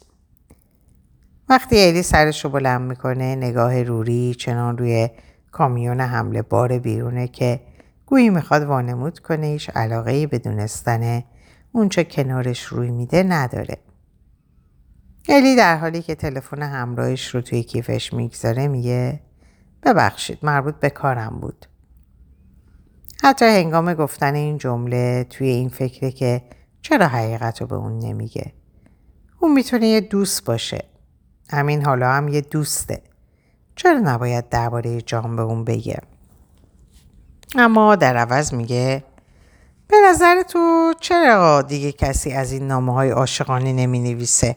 وقتی 1.49 1.75
الی 1.75 2.03
سرش 2.03 2.45
رو 2.45 2.51
بلند 2.51 2.89
می‌کنه 2.89 3.35
نگاه 3.35 3.83
روری 3.83 4.35
چنان 4.35 4.77
روی 4.77 5.09
کامیون 5.51 6.01
حمله 6.01 6.41
بار 6.41 6.79
بیرونه 6.79 7.27
که 7.27 7.59
گویی 8.05 8.29
می‌خواد 8.29 8.63
وانمود 8.63 9.19
کنه 9.19 9.47
ایش 9.47 9.69
علاقه 9.69 10.11
ای 10.11 10.27
به 10.27 10.39
دونستن 10.39 11.23
اونچه 11.71 12.03
کنارش 12.03 12.63
روی 12.63 12.91
میده 12.91 13.23
نداره. 13.23 13.77
الی 15.29 15.55
در 15.55 15.77
حالی 15.77 16.01
که 16.01 16.15
تلفن 16.15 16.61
همراهش 16.61 17.35
رو 17.35 17.41
توی 17.41 17.63
کیفش 17.63 18.13
می‌گذاره 18.13 18.67
میگه 18.67 19.19
ببخشید 19.83 20.39
مربوط 20.43 20.75
به 20.75 20.89
کارم 20.89 21.39
بود. 21.41 21.65
حتی 23.23 23.45
هنگام 23.45 23.93
گفتن 23.93 24.35
این 24.35 24.57
جمله 24.57 25.25
توی 25.29 25.47
این 25.47 25.69
فکره 25.69 26.11
که 26.11 26.41
چرا 26.81 27.07
حقیقت 27.07 27.61
رو 27.61 27.67
به 27.67 27.75
اون 27.75 27.99
نمیگه. 27.99 28.53
اون 29.39 29.53
می‌تونه 29.53 29.87
یه 29.87 30.01
دوست 30.01 30.45
باشه 30.45 30.90
همین 31.51 31.85
حالا 31.85 32.11
هم 32.11 32.27
یه 32.27 32.41
دوسته. 32.41 33.01
چرا 33.75 33.99
نباید 33.99 34.49
درباره 34.49 35.01
جان 35.01 35.35
به 35.35 35.41
اون 35.41 35.63
بگه؟ 35.63 36.01
اما 37.55 37.95
در 37.95 38.17
عوض 38.17 38.53
میگه 38.53 39.03
به 39.87 39.97
نظر 40.09 40.41
تو 40.41 40.93
چرا 40.99 41.61
دیگه 41.61 41.91
کسی 41.91 42.31
از 42.31 42.51
این 42.51 42.67
نامه 42.67 42.93
های 42.93 43.09
عاشقانه 43.09 43.73
نمی 43.73 43.99
نویسه 43.99 44.55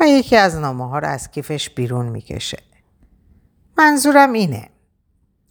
و 0.00 0.04
یکی 0.06 0.36
از 0.36 0.56
نامه 0.56 0.88
ها 0.88 0.98
رو 0.98 1.08
از 1.08 1.30
کیفش 1.30 1.70
بیرون 1.70 2.06
می‌کشه. 2.06 2.58
منظورم 3.78 4.32
اینه. 4.32 4.68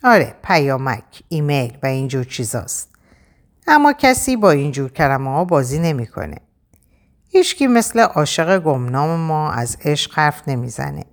آره 0.03 0.35
پیامک 0.43 1.23
ایمیل 1.29 1.77
و 1.83 1.85
اینجور 1.85 2.23
چیزاست. 2.23 2.89
اما 3.67 3.93
کسی 3.93 4.35
با 4.35 4.51
اینجور 4.51 4.91
کلمه 4.91 5.29
ها 5.29 5.45
بازی 5.45 5.79
نمی‌کنه. 5.79 6.37
هیچکی 7.31 7.67
مثل 7.67 7.99
عاشق 7.99 8.59
گمنام 8.59 9.19
ما 9.19 9.51
از 9.51 9.77
عشق 9.85 10.19
حرف 10.19 10.47
نمی‌زنه 10.47 11.05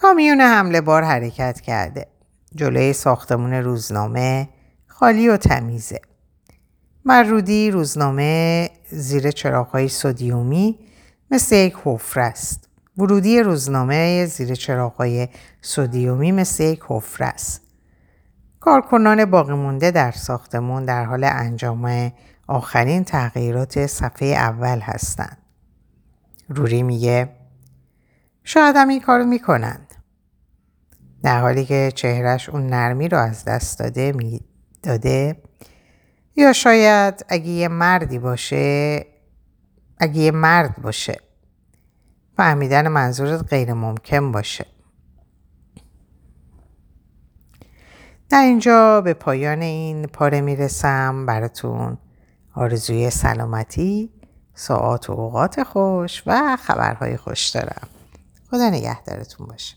کامیون 0.00 0.40
حمله 0.40 0.80
بار 0.80 1.02
حرکت 1.02 1.60
کرده 1.60 2.06
جلوی 2.54 2.92
ساختمون 2.92 3.52
روزنامه 3.52 4.48
خالی 4.86 5.28
و 5.28 5.36
تمیزه 5.36 6.00
مرودی 7.04 7.70
روزنامه 7.70 8.70
زیر 8.90 9.30
چراغهای 9.30 9.88
سودیومی 9.88 10.78
مثل 11.30 11.56
یک 11.56 11.74
حفره 11.84 12.24
است. 12.24 12.68
ورودی 12.98 13.40
روزنامه 13.40 14.26
زیر 14.26 14.54
چراغهای 14.54 15.28
سودیومی 15.60 16.32
مثل 16.32 16.64
یک 16.64 16.80
حفره 16.88 17.26
است. 17.26 17.60
کارکنان 18.60 19.24
باقی 19.24 19.54
مونده 19.54 19.90
در 19.90 20.10
ساختمون 20.10 20.84
در 20.84 21.04
حال 21.04 21.24
انجام 21.24 22.12
آخرین 22.46 23.04
تغییرات 23.04 23.86
صفحه 23.86 24.28
اول 24.28 24.80
هستند. 24.80 25.38
روری 26.48 26.82
میگه 26.82 27.28
شاید 28.44 28.76
هم 28.76 28.88
این 28.88 29.00
کارو 29.00 29.24
می‌کنند. 29.24 29.94
در 31.22 31.40
حالی 31.40 31.64
که 31.64 31.92
چهرش 31.94 32.48
اون 32.48 32.66
نرمی 32.66 33.08
رو 33.08 33.18
از 33.18 33.44
دست 33.44 33.78
داده 33.78 34.12
می 34.12 34.40
داده 34.82 35.42
یا 36.36 36.52
شاید 36.52 37.24
اگه 37.28 37.48
یه 37.48 37.68
مردی 37.68 38.18
باشه 38.18 39.06
اگه 39.98 40.18
یه 40.18 40.30
مرد 40.30 40.82
باشه 40.82 41.20
فهمیدن 42.36 42.88
منظورت 42.88 43.48
غیر 43.48 43.72
ممکن 43.72 44.32
باشه 44.32 44.66
در 48.28 48.42
اینجا 48.42 49.00
به 49.00 49.14
پایان 49.14 49.62
این 49.62 50.06
پاره 50.06 50.40
می‌رسم 50.40 51.26
براتون 51.26 51.98
آرزوی 52.54 53.10
سلامتی 53.10 54.10
ساعات 54.54 55.10
و 55.10 55.12
اوقات 55.12 55.62
خوش 55.62 56.22
و 56.26 56.56
خبرهای 56.56 57.16
خوش 57.16 57.48
دارم. 57.48 57.88
خدا 58.50 58.70
نگهدارتون 58.70 59.46
باشه. 59.46 59.76